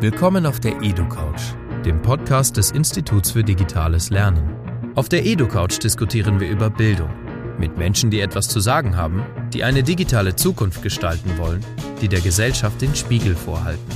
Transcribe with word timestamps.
Willkommen 0.00 0.46
auf 0.46 0.60
der 0.60 0.80
EduCouch, 0.80 1.54
dem 1.84 2.00
Podcast 2.00 2.56
des 2.56 2.70
Instituts 2.70 3.32
für 3.32 3.44
Digitales 3.44 4.08
Lernen. 4.08 4.94
Auf 4.94 5.10
der 5.10 5.26
EduCouch 5.26 5.78
diskutieren 5.78 6.40
wir 6.40 6.48
über 6.48 6.70
Bildung 6.70 7.10
mit 7.58 7.76
Menschen, 7.76 8.10
die 8.10 8.20
etwas 8.20 8.48
zu 8.48 8.60
sagen 8.60 8.96
haben, 8.96 9.22
die 9.52 9.62
eine 9.62 9.82
digitale 9.82 10.34
Zukunft 10.34 10.82
gestalten 10.82 11.36
wollen, 11.36 11.62
die 12.00 12.08
der 12.08 12.22
Gesellschaft 12.22 12.80
den 12.80 12.94
Spiegel 12.94 13.36
vorhalten. 13.36 13.92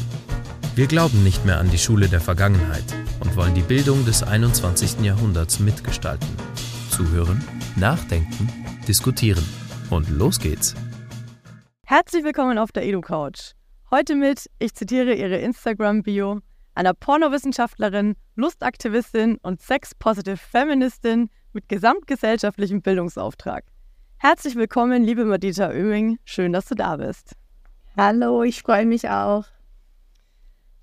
Wir 0.75 0.89
glauben 0.89 1.25
nicht 1.25 1.47
mehr 1.47 1.59
an 1.59 1.71
die 1.71 1.79
Schule 1.79 2.09
der 2.09 2.21
Vergangenheit 2.21 2.85
und 3.21 3.35
wollen 3.35 3.55
die 3.55 3.63
Bildung 3.63 4.05
des 4.05 4.23
21. 4.23 5.01
Jahrhunderts 5.01 5.59
mitgestalten. 5.59 6.29
Zuhören, 6.91 7.43
nachdenken, 7.77 8.51
diskutieren. 8.87 9.45
Und 9.89 10.11
los 10.11 10.39
geht's. 10.39 10.75
Herzlich 11.87 12.25
willkommen 12.25 12.59
auf 12.59 12.73
der 12.73 12.85
EduCouch. 12.85 13.55
Heute 13.97 14.17
mit, 14.17 14.51
ich 14.59 14.75
zitiere 14.75 15.15
ihre 15.15 15.37
Instagram-Bio, 15.37 16.41
einer 16.75 16.95
Pornowissenschaftlerin, 16.95 18.17
Lustaktivistin 18.35 19.39
und 19.41 19.63
Sex-Positive 19.63 20.37
Feministin 20.37 21.31
mit 21.53 21.69
gesamtgesellschaftlichem 21.69 22.83
Bildungsauftrag. 22.83 23.65
Herzlich 24.17 24.57
willkommen, 24.57 25.05
liebe 25.05 25.25
Madita 25.25 25.69
Oeming. 25.69 26.19
Schön, 26.25 26.53
dass 26.53 26.67
du 26.67 26.75
da 26.75 26.97
bist. 26.97 27.37
Hallo, 27.97 28.43
ich 28.43 28.63
freue 28.63 28.85
mich 28.85 29.09
auch. 29.09 29.45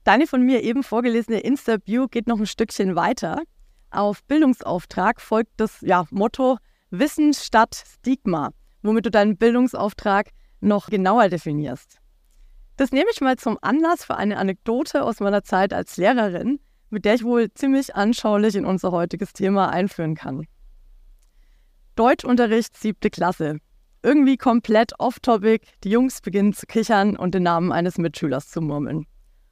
Deine 0.05 0.25
von 0.25 0.43
mir 0.43 0.63
eben 0.63 0.81
vorgelesene 0.81 1.41
Insta-Bio 1.41 2.07
geht 2.07 2.27
noch 2.27 2.39
ein 2.39 2.47
Stückchen 2.47 2.95
weiter. 2.95 3.41
Auf 3.89 4.23
Bildungsauftrag 4.23 5.19
folgt 5.19 5.51
das 5.57 5.81
ja, 5.81 6.05
Motto 6.11 6.59
Wissen 6.91 7.33
statt 7.33 7.83
Stigma, 7.93 8.51
womit 8.83 9.05
du 9.05 9.11
deinen 9.11 9.35
Bildungsauftrag 9.35 10.29
noch 10.61 10.87
genauer 10.87 11.27
definierst. 11.27 12.00
Das 12.81 12.91
nehme 12.91 13.11
ich 13.13 13.21
mal 13.21 13.37
zum 13.37 13.59
Anlass 13.61 14.05
für 14.05 14.17
eine 14.17 14.37
Anekdote 14.37 15.03
aus 15.03 15.19
meiner 15.19 15.43
Zeit 15.43 15.71
als 15.71 15.97
Lehrerin, 15.97 16.59
mit 16.89 17.05
der 17.05 17.13
ich 17.13 17.23
wohl 17.23 17.53
ziemlich 17.53 17.95
anschaulich 17.95 18.55
in 18.55 18.65
unser 18.65 18.91
heutiges 18.91 19.33
Thema 19.33 19.69
einführen 19.69 20.15
kann. 20.15 20.47
Deutschunterricht 21.95 22.75
siebte 22.75 23.11
Klasse. 23.11 23.59
Irgendwie 24.01 24.35
komplett 24.35 24.93
off-topic, 24.97 25.67
die 25.83 25.91
Jungs 25.91 26.21
beginnen 26.21 26.53
zu 26.53 26.65
kichern 26.65 27.17
und 27.17 27.35
den 27.35 27.43
Namen 27.43 27.71
eines 27.71 27.99
Mitschülers 27.99 28.49
zu 28.49 28.61
murmeln. 28.61 29.05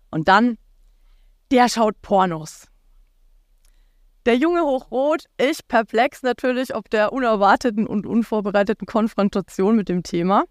Und 0.10 0.28
dann, 0.28 0.58
der 1.52 1.70
schaut 1.70 2.02
Pornos. 2.02 2.66
Der 4.26 4.38
Junge 4.38 4.62
hochrot, 4.62 5.26
ich 5.40 5.68
perplex 5.68 6.24
natürlich 6.24 6.74
ob 6.74 6.90
der 6.90 7.14
unerwarteten 7.14 7.86
und 7.86 8.08
unvorbereiteten 8.08 8.88
Konfrontation 8.88 9.76
mit 9.76 9.88
dem 9.88 10.02
Thema. 10.02 10.46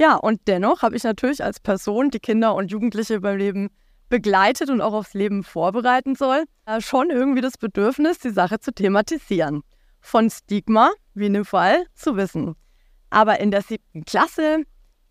Ja, 0.00 0.14
und 0.14 0.40
dennoch 0.46 0.82
habe 0.82 0.96
ich 0.96 1.02
natürlich 1.02 1.42
als 1.42 1.58
Person, 1.58 2.10
die 2.10 2.20
Kinder 2.20 2.54
und 2.54 2.70
Jugendliche 2.70 3.20
beim 3.20 3.36
Leben 3.36 3.68
begleitet 4.08 4.70
und 4.70 4.80
auch 4.80 4.92
aufs 4.92 5.12
Leben 5.12 5.42
vorbereiten 5.42 6.14
soll, 6.14 6.44
äh, 6.66 6.80
schon 6.80 7.10
irgendwie 7.10 7.40
das 7.40 7.58
Bedürfnis, 7.58 8.18
die 8.20 8.30
Sache 8.30 8.60
zu 8.60 8.72
thematisieren. 8.72 9.62
Von 10.00 10.30
Stigma, 10.30 10.92
wie 11.14 11.26
in 11.26 11.34
dem 11.34 11.44
Fall, 11.44 11.84
zu 11.94 12.16
wissen. 12.16 12.54
Aber 13.10 13.40
in 13.40 13.50
der 13.50 13.62
siebten 13.62 14.04
Klasse 14.04 14.62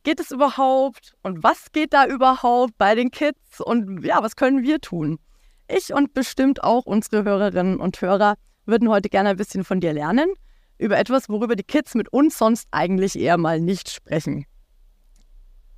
geht 0.03 0.21
es 0.21 0.31
überhaupt 0.31 1.15
und 1.21 1.43
was 1.43 1.71
geht 1.73 1.93
da 1.93 2.07
überhaupt 2.07 2.77
bei 2.77 2.95
den 2.95 3.11
Kids 3.11 3.59
und 3.59 4.05
ja, 4.05 4.23
was 4.23 4.37
können 4.37 4.63
wir 4.63 4.79
tun? 4.79 5.19
Ich 5.67 5.93
und 5.93 6.13
bestimmt 6.13 6.63
auch 6.63 6.85
unsere 6.85 7.25
Hörerinnen 7.25 7.81
und 7.81 7.99
Hörer 8.01 8.35
würden 8.65 8.87
heute 8.87 9.09
gerne 9.09 9.29
ein 9.29 9.35
bisschen 9.35 9.65
von 9.65 9.81
dir 9.81 9.91
lernen 9.91 10.29
über 10.77 10.97
etwas, 10.97 11.27
worüber 11.27 11.57
die 11.57 11.63
Kids 11.63 11.93
mit 11.93 12.07
uns 12.13 12.37
sonst 12.37 12.67
eigentlich 12.71 13.19
eher 13.19 13.37
mal 13.37 13.59
nicht 13.59 13.89
sprechen. 13.89 14.45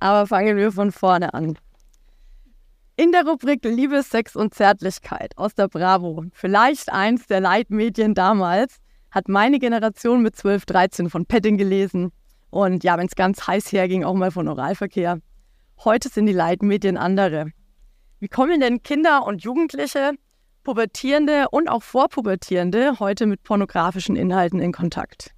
Aber 0.00 0.26
fangen 0.26 0.56
wir 0.56 0.72
von 0.72 0.92
vorne 0.92 1.32
an. 1.34 1.56
In 2.96 3.12
der 3.12 3.24
Rubrik 3.24 3.64
Liebe, 3.64 4.02
Sex 4.02 4.36
und 4.36 4.54
Zärtlichkeit 4.54 5.36
aus 5.38 5.54
der 5.54 5.68
Bravo, 5.68 6.24
vielleicht 6.32 6.92
eins 6.92 7.26
der 7.26 7.40
Leitmedien 7.40 8.14
damals, 8.14 8.76
hat 9.10 9.28
meine 9.28 9.58
Generation 9.58 10.22
mit 10.22 10.36
12, 10.36 10.66
13 10.66 11.10
von 11.10 11.26
Petting 11.26 11.56
gelesen. 11.56 12.12
Und 12.50 12.84
ja, 12.84 12.98
wenn 12.98 13.06
es 13.06 13.14
ganz 13.14 13.46
heiß 13.46 13.72
herging, 13.72 14.04
auch 14.04 14.14
mal 14.14 14.30
von 14.30 14.48
Oralverkehr. 14.48 15.18
Heute 15.84 16.08
sind 16.08 16.26
die 16.26 16.32
Leitmedien 16.32 16.96
andere. 16.96 17.52
Wie 18.18 18.28
kommen 18.28 18.60
denn 18.60 18.82
Kinder 18.82 19.26
und 19.26 19.42
Jugendliche, 19.42 20.12
Pubertierende 20.62 21.46
und 21.50 21.68
auch 21.68 21.82
Vorpubertierende 21.82 22.98
heute 23.00 23.26
mit 23.26 23.42
pornografischen 23.42 24.14
Inhalten 24.14 24.60
in 24.60 24.72
Kontakt? 24.72 25.30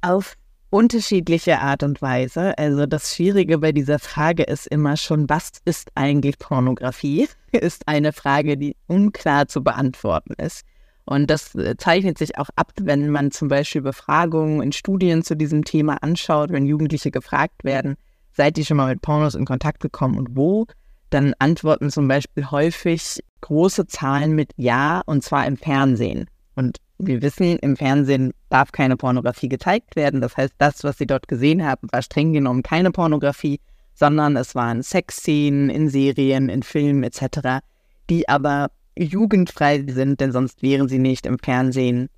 Auf 0.00 0.34
unterschiedliche 0.70 1.60
Art 1.60 1.82
und 1.82 2.02
Weise. 2.02 2.56
Also 2.58 2.86
das 2.86 3.14
Schwierige 3.14 3.58
bei 3.58 3.72
dieser 3.72 3.98
Frage 3.98 4.42
ist 4.42 4.66
immer 4.66 4.96
schon, 4.96 5.28
was 5.28 5.52
ist 5.64 5.90
eigentlich 5.94 6.38
Pornografie? 6.38 7.28
Ist 7.52 7.88
eine 7.88 8.12
Frage, 8.12 8.58
die 8.58 8.76
unklar 8.88 9.48
zu 9.48 9.64
beantworten 9.64 10.34
ist. 10.36 10.66
Und 11.06 11.30
das 11.30 11.54
äh, 11.54 11.78
zeichnet 11.78 12.18
sich 12.18 12.36
auch 12.36 12.50
ab, 12.56 12.72
wenn 12.82 13.08
man 13.08 13.30
zum 13.30 13.48
Beispiel 13.48 13.80
Befragungen 13.80 14.60
in 14.60 14.72
Studien 14.72 15.22
zu 15.22 15.34
diesem 15.34 15.64
Thema 15.64 15.96
anschaut, 16.02 16.50
wenn 16.50 16.66
Jugendliche 16.66 17.10
gefragt 17.10 17.64
werden, 17.64 17.96
seid 18.32 18.58
ihr 18.58 18.66
schon 18.66 18.76
mal 18.76 18.90
mit 18.90 19.00
Pornos 19.00 19.34
in 19.34 19.46
Kontakt 19.46 19.80
gekommen 19.80 20.18
und 20.18 20.36
wo? 20.36 20.66
Dann 21.08 21.32
antworten 21.38 21.90
zum 21.90 22.06
Beispiel 22.06 22.50
häufig 22.50 23.20
große 23.40 23.86
Zahlen 23.86 24.34
mit 24.34 24.52
Ja 24.56 25.00
und 25.06 25.24
zwar 25.24 25.46
im 25.46 25.56
Fernsehen. 25.56 26.26
Und 26.54 26.76
wir 26.98 27.22
wissen, 27.22 27.58
im 27.58 27.76
Fernsehen 27.76 28.32
darf 28.48 28.72
keine 28.72 28.96
Pornografie 28.96 29.48
gezeigt 29.48 29.96
werden. 29.96 30.20
Das 30.20 30.36
heißt, 30.36 30.54
das, 30.58 30.84
was 30.84 30.98
sie 30.98 31.06
dort 31.06 31.28
gesehen 31.28 31.64
haben, 31.64 31.88
war 31.92 32.02
streng 32.02 32.32
genommen 32.32 32.62
keine 32.62 32.90
Pornografie, 32.90 33.60
sondern 33.94 34.36
es 34.36 34.54
waren 34.54 34.82
Sexszenen 34.82 35.70
in 35.70 35.88
Serien, 35.88 36.48
in 36.48 36.62
Filmen 36.62 37.02
etc., 37.04 37.64
die 38.10 38.28
aber 38.28 38.70
jugendfrei 38.96 39.84
sind, 39.86 40.20
denn 40.20 40.32
sonst 40.32 40.62
wären 40.62 40.88
sie 40.88 40.98
nicht 40.98 41.26
im 41.26 41.38
Fernsehen 41.38 42.08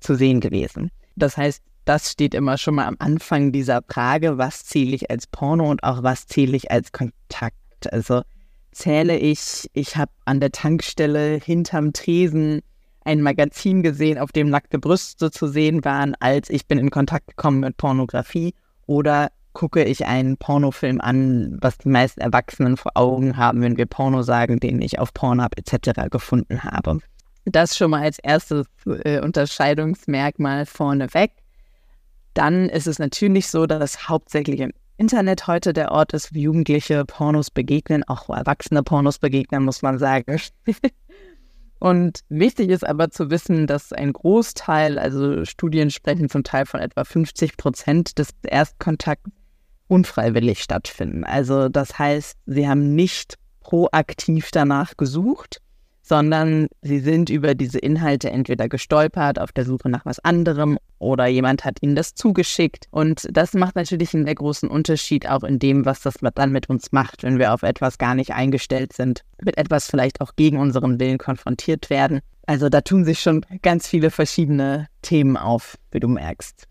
zu 0.00 0.14
sehen 0.14 0.40
gewesen. 0.40 0.90
Das 1.16 1.36
heißt, 1.36 1.62
das 1.84 2.12
steht 2.12 2.34
immer 2.34 2.58
schon 2.58 2.74
mal 2.76 2.86
am 2.86 2.96
Anfang 2.98 3.50
dieser 3.50 3.82
Frage, 3.88 4.38
was 4.38 4.64
zähle 4.64 4.94
ich 4.94 5.10
als 5.10 5.26
Porno 5.26 5.70
und 5.70 5.82
auch 5.82 6.02
was 6.02 6.26
zähle 6.26 6.56
ich 6.56 6.70
als 6.70 6.92
Kontakt. 6.92 7.56
Also 7.90 8.22
zähle 8.72 9.18
ich, 9.18 9.68
ich 9.72 9.96
habe 9.96 10.12
an 10.24 10.38
der 10.38 10.52
Tankstelle 10.52 11.40
hinterm 11.42 11.92
Tresen 11.92 12.60
ein 13.08 13.22
Magazin 13.22 13.82
gesehen, 13.82 14.18
auf 14.18 14.32
dem 14.32 14.50
nackte 14.50 14.78
Brüste 14.78 15.30
zu 15.30 15.46
sehen 15.46 15.82
waren, 15.82 16.14
als 16.20 16.50
ich 16.50 16.66
bin 16.66 16.78
in 16.78 16.90
Kontakt 16.90 17.26
gekommen 17.28 17.60
mit 17.60 17.78
Pornografie 17.78 18.54
oder 18.86 19.30
gucke 19.54 19.82
ich 19.82 20.04
einen 20.04 20.36
Pornofilm 20.36 21.00
an, 21.00 21.56
was 21.62 21.78
die 21.78 21.88
meisten 21.88 22.20
Erwachsenen 22.20 22.76
vor 22.76 22.92
Augen 22.96 23.38
haben, 23.38 23.62
wenn 23.62 23.78
wir 23.78 23.86
Porno 23.86 24.22
sagen, 24.22 24.60
den 24.60 24.82
ich 24.82 24.98
auf 24.98 25.14
Pornhub 25.14 25.52
etc. 25.56 26.10
gefunden 26.10 26.62
habe. 26.62 26.98
Das 27.46 27.78
schon 27.78 27.92
mal 27.92 28.02
als 28.02 28.18
erstes 28.18 28.66
äh, 28.86 29.20
Unterscheidungsmerkmal 29.20 30.66
vorneweg. 30.66 31.32
Dann 32.34 32.68
ist 32.68 32.86
es 32.86 32.98
natürlich 32.98 33.48
so, 33.48 33.66
dass 33.66 34.10
hauptsächlich 34.10 34.60
im 34.60 34.72
Internet 34.98 35.46
heute 35.46 35.72
der 35.72 35.92
Ort 35.92 36.12
ist, 36.12 36.34
wo 36.34 36.38
Jugendliche 36.38 37.06
Pornos 37.06 37.50
begegnen, 37.50 38.04
auch 38.06 38.28
Erwachsene 38.28 38.82
Pornos 38.82 39.18
begegnen, 39.18 39.64
muss 39.64 39.80
man 39.80 39.98
sagen. 39.98 40.38
Und 41.78 42.20
wichtig 42.28 42.70
ist 42.70 42.86
aber 42.86 43.10
zu 43.10 43.30
wissen, 43.30 43.66
dass 43.66 43.92
ein 43.92 44.12
Großteil, 44.12 44.98
also 44.98 45.44
Studien 45.44 45.90
sprechen 45.90 46.28
zum 46.28 46.42
Teil 46.42 46.66
von 46.66 46.80
etwa 46.80 47.04
50 47.04 47.56
Prozent 47.56 48.18
des 48.18 48.30
Erstkontakts 48.42 49.30
unfreiwillig 49.86 50.62
stattfinden. 50.62 51.24
Also 51.24 51.68
das 51.68 51.98
heißt, 51.98 52.36
sie 52.46 52.68
haben 52.68 52.94
nicht 52.94 53.36
proaktiv 53.60 54.50
danach 54.50 54.96
gesucht, 54.96 55.60
sondern 56.08 56.68
sie 56.80 57.00
sind 57.00 57.28
über 57.28 57.54
diese 57.54 57.78
Inhalte 57.78 58.30
entweder 58.30 58.68
gestolpert 58.68 59.38
auf 59.38 59.52
der 59.52 59.66
Suche 59.66 59.90
nach 59.90 60.06
was 60.06 60.18
anderem 60.20 60.78
oder 60.98 61.26
jemand 61.26 61.64
hat 61.64 61.82
ihnen 61.82 61.94
das 61.94 62.14
zugeschickt. 62.14 62.86
Und 62.90 63.28
das 63.30 63.52
macht 63.52 63.76
natürlich 63.76 64.14
einen 64.14 64.24
sehr 64.24 64.34
großen 64.34 64.70
Unterschied 64.70 65.28
auch 65.28 65.44
in 65.44 65.58
dem, 65.58 65.84
was 65.84 66.00
das 66.00 66.14
dann 66.34 66.50
mit 66.50 66.70
uns 66.70 66.92
macht, 66.92 67.22
wenn 67.22 67.38
wir 67.38 67.52
auf 67.52 67.62
etwas 67.62 67.98
gar 67.98 68.14
nicht 68.14 68.32
eingestellt 68.32 68.94
sind, 68.94 69.22
mit 69.42 69.58
etwas 69.58 69.86
vielleicht 69.86 70.22
auch 70.22 70.34
gegen 70.34 70.58
unseren 70.58 70.98
Willen 70.98 71.18
konfrontiert 71.18 71.90
werden. 71.90 72.20
Also 72.46 72.70
da 72.70 72.80
tun 72.80 73.04
sich 73.04 73.20
schon 73.20 73.44
ganz 73.60 73.86
viele 73.86 74.10
verschiedene 74.10 74.86
Themen 75.02 75.36
auf, 75.36 75.76
wie 75.90 76.00
du 76.00 76.08
merkst. 76.08 76.64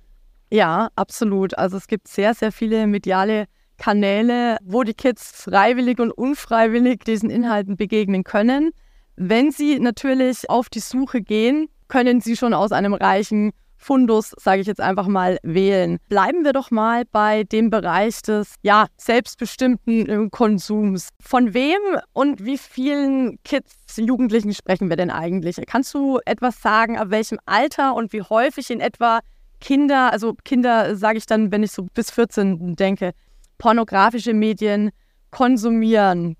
Ja, 0.51 0.89
absolut. 0.95 1.55
Also 1.57 1.77
es 1.77 1.87
gibt 1.87 2.07
sehr, 2.07 2.33
sehr 2.33 2.51
viele 2.51 2.87
mediale 2.87 3.45
Kanäle, 3.77 4.57
wo 4.63 4.81
die 4.81 4.95
Kids 4.95 5.43
freiwillig 5.43 5.99
und 5.99 6.09
unfreiwillig 6.09 7.03
diesen 7.03 7.29
Inhalten 7.29 7.75
begegnen 7.75 8.23
können. 8.23 8.71
Wenn 9.17 9.51
Sie 9.51 9.79
natürlich 9.79 10.47
auf 10.47 10.69
die 10.69 10.79
Suche 10.79 11.21
gehen, 11.21 11.69
können 11.87 12.21
Sie 12.21 12.37
schon 12.37 12.53
aus 12.53 12.71
einem 12.71 12.93
reichen 12.93 13.51
Fundus, 13.75 14.35
sage 14.37 14.61
ich 14.61 14.67
jetzt 14.67 14.79
einfach 14.79 15.07
mal, 15.07 15.39
wählen. 15.41 15.97
Bleiben 16.07 16.43
wir 16.43 16.53
doch 16.53 16.69
mal 16.69 17.03
bei 17.11 17.43
dem 17.43 17.71
Bereich 17.71 18.21
des 18.21 18.55
ja, 18.61 18.85
selbstbestimmten 18.97 20.09
äh, 20.09 20.29
Konsums. 20.29 21.09
Von 21.19 21.55
wem 21.55 21.79
und 22.13 22.45
wie 22.45 22.59
vielen 22.59 23.41
Kids, 23.43 23.75
Jugendlichen 23.97 24.53
sprechen 24.53 24.89
wir 24.89 24.97
denn 24.97 25.09
eigentlich? 25.09 25.57
Kannst 25.65 25.95
du 25.95 26.19
etwas 26.25 26.61
sagen, 26.61 26.97
ab 26.99 27.09
welchem 27.09 27.39
Alter 27.45 27.95
und 27.95 28.13
wie 28.13 28.21
häufig 28.21 28.69
in 28.69 28.81
etwa 28.81 29.21
Kinder, 29.59 30.11
also 30.11 30.35
Kinder 30.43 30.95
sage 30.95 31.17
ich 31.17 31.25
dann, 31.25 31.51
wenn 31.51 31.63
ich 31.63 31.71
so 31.71 31.87
bis 31.91 32.11
14 32.11 32.75
denke, 32.75 33.13
pornografische 33.57 34.35
Medien 34.35 34.91
konsumieren? 35.31 36.35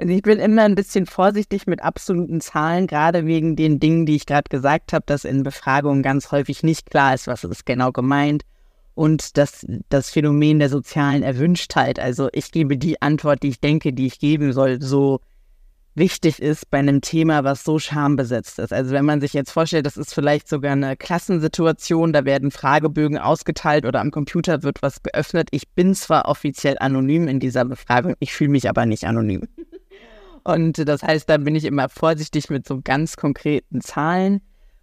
Also 0.00 0.14
ich 0.14 0.22
bin 0.22 0.38
immer 0.38 0.62
ein 0.62 0.76
bisschen 0.76 1.04
vorsichtig 1.04 1.66
mit 1.66 1.82
absoluten 1.82 2.40
Zahlen, 2.40 2.86
gerade 2.86 3.26
wegen 3.26 3.54
den 3.54 3.80
Dingen, 3.80 4.06
die 4.06 4.16
ich 4.16 4.24
gerade 4.24 4.48
gesagt 4.48 4.94
habe, 4.94 5.04
dass 5.04 5.26
in 5.26 5.42
Befragungen 5.42 6.02
ganz 6.02 6.32
häufig 6.32 6.62
nicht 6.62 6.90
klar 6.90 7.12
ist, 7.12 7.26
was 7.26 7.44
ist 7.44 7.66
genau 7.66 7.92
gemeint. 7.92 8.44
Und 8.94 9.36
das, 9.36 9.66
das 9.90 10.08
Phänomen 10.08 10.58
der 10.58 10.70
sozialen 10.70 11.22
Erwünschtheit. 11.22 12.00
Also 12.00 12.30
ich 12.32 12.50
gebe 12.50 12.78
die 12.78 13.02
Antwort, 13.02 13.42
die 13.42 13.50
ich 13.50 13.60
denke, 13.60 13.92
die 13.92 14.06
ich 14.06 14.18
geben 14.18 14.54
soll, 14.54 14.80
so 14.80 15.20
wichtig 15.94 16.40
ist 16.40 16.70
bei 16.70 16.78
einem 16.78 17.02
Thema, 17.02 17.44
was 17.44 17.62
so 17.62 17.78
schambesetzt 17.78 18.58
ist. 18.58 18.72
Also 18.72 18.92
wenn 18.92 19.04
man 19.04 19.20
sich 19.20 19.34
jetzt 19.34 19.50
vorstellt, 19.50 19.84
das 19.84 19.98
ist 19.98 20.14
vielleicht 20.14 20.48
sogar 20.48 20.72
eine 20.72 20.96
Klassensituation, 20.96 22.14
da 22.14 22.24
werden 22.24 22.50
Fragebögen 22.50 23.18
ausgeteilt 23.18 23.84
oder 23.84 24.00
am 24.00 24.10
Computer 24.10 24.62
wird 24.62 24.80
was 24.80 25.02
geöffnet. 25.02 25.48
Ich 25.50 25.68
bin 25.68 25.94
zwar 25.94 26.26
offiziell 26.26 26.76
anonym 26.80 27.28
in 27.28 27.38
dieser 27.38 27.66
Befragung, 27.66 28.14
ich 28.18 28.32
fühle 28.32 28.50
mich 28.50 28.66
aber 28.66 28.86
nicht 28.86 29.04
anonym. 29.04 29.46
Und 30.44 30.88
das 30.88 31.02
heißt, 31.02 31.28
da 31.28 31.36
bin 31.36 31.54
ich 31.54 31.64
immer 31.64 31.88
vorsichtig 31.88 32.50
mit 32.50 32.66
so 32.66 32.80
ganz 32.82 33.16
konkreten 33.16 33.80
Zahlen. 33.80 34.40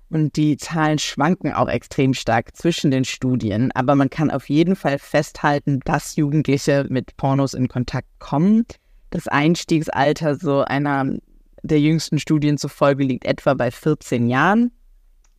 Und 0.09 0.38
die 0.38 0.56
Zahlen 0.56 1.00
schwanken 1.00 1.51
auch 1.51 1.68
extrem 1.68 2.13
stark 2.13 2.56
zwischen 2.56 2.92
den 2.92 3.04
Studien. 3.04 3.71
Aber 3.74 3.95
man 3.95 4.09
kann 4.09 4.31
auf 4.31 4.50
jeden 4.50 4.75
Fall 4.75 5.00
festhalten, 5.00 5.81
dass 5.83 6.15
Jugendliche 6.15 6.86
mit 6.89 7.18
Pornos 7.18 7.54
in 7.54 7.68
Kontakt 7.68 8.07
kommen. 8.19 8.65
Das 9.09 9.27
Einstiegsalter 9.27 10.36
so 10.36 10.62
einer 10.62 11.18
der 11.63 11.80
jüngsten 11.80 12.19
Studien 12.19 12.57
zufolge 12.57 13.03
liegt 13.03 13.25
etwa 13.25 13.53
bei 13.53 13.71
14 13.71 14.30
Jahren. 14.30 14.71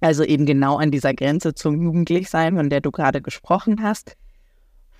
Also 0.00 0.22
eben 0.22 0.46
genau 0.46 0.76
an 0.76 0.90
dieser 0.90 1.14
Grenze 1.14 1.54
zum 1.54 1.82
Jugendlichsein, 1.82 2.56
von 2.56 2.68
der 2.70 2.80
du 2.80 2.90
gerade 2.90 3.22
gesprochen 3.22 3.82
hast. 3.82 4.16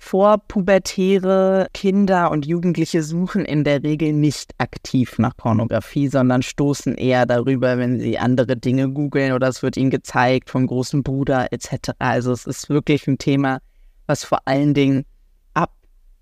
Vorpubertäre 0.01 1.67
Kinder 1.73 2.31
und 2.31 2.47
Jugendliche 2.47 3.03
suchen 3.03 3.43
in 3.43 3.65
der 3.65 3.83
Regel 3.83 4.13
nicht 4.13 4.55
aktiv 4.57 5.19
nach 5.19 5.35
Pornografie, 5.35 6.07
sondern 6.07 6.41
stoßen 6.41 6.95
eher 6.95 7.25
darüber, 7.25 7.77
wenn 7.77 7.99
sie 7.99 8.17
andere 8.17 8.55
Dinge 8.55 8.89
googeln 8.89 9.33
oder 9.33 9.49
es 9.49 9.61
wird 9.61 9.75
ihnen 9.75 9.91
gezeigt 9.91 10.49
vom 10.49 10.65
großen 10.67 11.03
Bruder 11.03 11.51
etc. 11.51 11.91
Also 11.99 12.31
es 12.31 12.47
ist 12.47 12.69
wirklich 12.69 13.07
ein 13.07 13.17
Thema, 13.17 13.59
was 14.07 14.23
vor 14.23 14.39
allen 14.45 14.73
Dingen 14.73 15.05
ab 15.53 15.73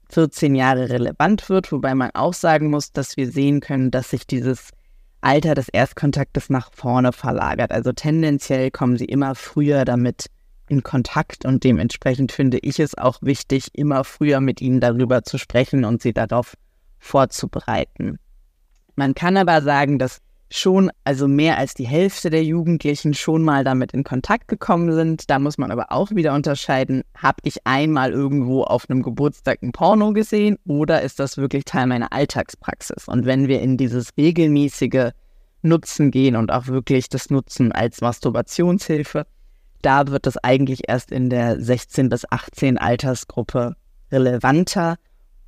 14 0.10 0.56
Jahre 0.56 0.90
relevant 0.90 1.48
wird, 1.48 1.72
wobei 1.72 1.94
man 1.94 2.10
auch 2.16 2.34
sagen 2.34 2.72
muss, 2.72 2.92
dass 2.92 3.16
wir 3.16 3.32
sehen 3.32 3.62
können, 3.62 3.92
dass 3.92 4.10
sich 4.10 4.26
dieses 4.26 4.72
Alter 5.22 5.54
des 5.54 5.70
Erstkontaktes 5.70 6.50
nach 6.50 6.72
vorne 6.74 7.14
verlagert. 7.14 7.72
Also 7.72 7.92
tendenziell 7.92 8.72
kommen 8.72 8.98
sie 8.98 9.06
immer 9.06 9.36
früher 9.36 9.86
damit 9.86 10.26
in 10.69 10.84
Kontakt 10.84 11.46
und 11.46 11.64
dementsprechend 11.64 12.31
finde 12.31 12.60
ich 12.60 12.80
es 12.80 12.98
auch 12.98 13.19
wichtig, 13.22 13.69
immer 13.74 14.04
früher 14.04 14.42
mit 14.42 14.62
ihnen 14.62 14.80
darüber 14.80 15.24
zu 15.24 15.38
sprechen 15.38 15.86
und 15.86 16.02
sie 16.02 16.14
darauf 16.14 16.56
vorzubereiten. 17.00 18.19
Man 18.96 19.16
kann 19.16 19.38
aber 19.38 19.62
sagen, 19.62 20.00
dass 20.00 20.22
schon, 20.50 20.92
also 21.04 21.28
mehr 21.28 21.58
als 21.58 21.74
die 21.74 21.88
Hälfte 21.88 22.30
der 22.30 22.44
Jugendlichen 22.44 23.14
schon 23.14 23.44
mal 23.44 23.64
damit 23.64 23.94
in 23.94 24.04
Kontakt 24.04 24.48
gekommen 24.48 24.92
sind. 24.94 25.30
Da 25.30 25.40
muss 25.40 25.58
man 25.58 25.72
aber 25.72 25.92
auch 25.92 26.12
wieder 26.12 26.34
unterscheiden, 26.34 27.04
habe 27.16 27.38
ich 27.44 27.66
einmal 27.66 28.12
irgendwo 28.12 28.64
auf 28.64 28.90
einem 28.90 29.04
Geburtstag 29.04 29.62
ein 29.62 29.72
Porno 29.72 30.14
gesehen 30.14 30.58
oder 30.66 31.02
ist 31.02 31.19
das 31.19 31.38
wirklich 31.38 31.66
Teil 31.66 31.88
meiner 31.88 32.14
Alltagspraxis? 32.14 33.08
Und 33.08 33.25
wenn 33.25 33.48
wir 33.48 33.62
in 33.62 33.78
dieses 33.78 34.12
regelmäßige 34.18 35.12
Nutzen 35.64 36.12
gehen 36.12 36.36
und 36.36 36.52
auch 36.52 36.68
wirklich 36.68 37.10
das 37.10 37.30
Nutzen 37.30 37.72
als 37.72 38.02
Masturbationshilfe, 38.02 39.25
da 39.82 40.08
wird 40.08 40.28
es 40.28 40.38
eigentlich 40.38 40.88
erst 40.88 41.12
in 41.12 41.30
der 41.30 41.60
16 41.60 42.10
bis 42.10 42.26
18 42.30 42.78
Altersgruppe 42.78 43.76
relevanter 44.12 44.98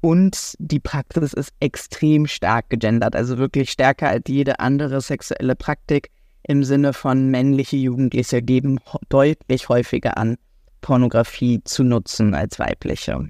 und 0.01 0.55
die 0.59 0.79
Praxis 0.79 1.33
ist 1.33 1.51
extrem 1.59 2.25
stark 2.25 2.69
gegendert, 2.69 3.15
also 3.15 3.37
wirklich 3.37 3.69
stärker 3.69 4.09
als 4.09 4.23
jede 4.27 4.59
andere 4.59 5.01
sexuelle 5.01 5.55
Praktik 5.55 6.09
im 6.43 6.63
Sinne 6.63 6.93
von 6.93 7.29
männliche 7.29 7.75
Jugendliche 7.75 8.41
geben 8.41 8.79
deutlich 9.09 9.67
häufiger 9.69 10.17
an, 10.17 10.37
Pornografie 10.81 11.61
zu 11.65 11.83
nutzen 11.83 12.33
als 12.33 12.59
weibliche. 12.59 13.29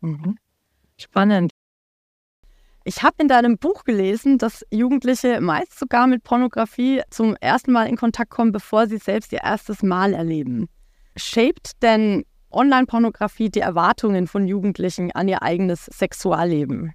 Mhm. 0.00 0.36
Spannend. 0.98 1.52
Ich 2.86 3.02
habe 3.02 3.16
in 3.18 3.28
deinem 3.28 3.56
Buch 3.56 3.84
gelesen, 3.84 4.36
dass 4.36 4.62
Jugendliche 4.70 5.40
meist 5.40 5.78
sogar 5.78 6.06
mit 6.06 6.22
Pornografie 6.22 7.00
zum 7.08 7.34
ersten 7.36 7.72
Mal 7.72 7.88
in 7.88 7.96
Kontakt 7.96 8.30
kommen, 8.30 8.52
bevor 8.52 8.86
sie 8.86 8.98
selbst 8.98 9.32
ihr 9.32 9.42
erstes 9.42 9.82
Mal 9.82 10.12
erleben. 10.12 10.68
Shaped 11.16 11.82
denn 11.82 12.24
Online-Pornografie 12.50 13.48
die 13.48 13.60
Erwartungen 13.60 14.26
von 14.26 14.46
Jugendlichen 14.46 15.12
an 15.12 15.28
ihr 15.28 15.42
eigenes 15.42 15.86
Sexualleben? 15.86 16.92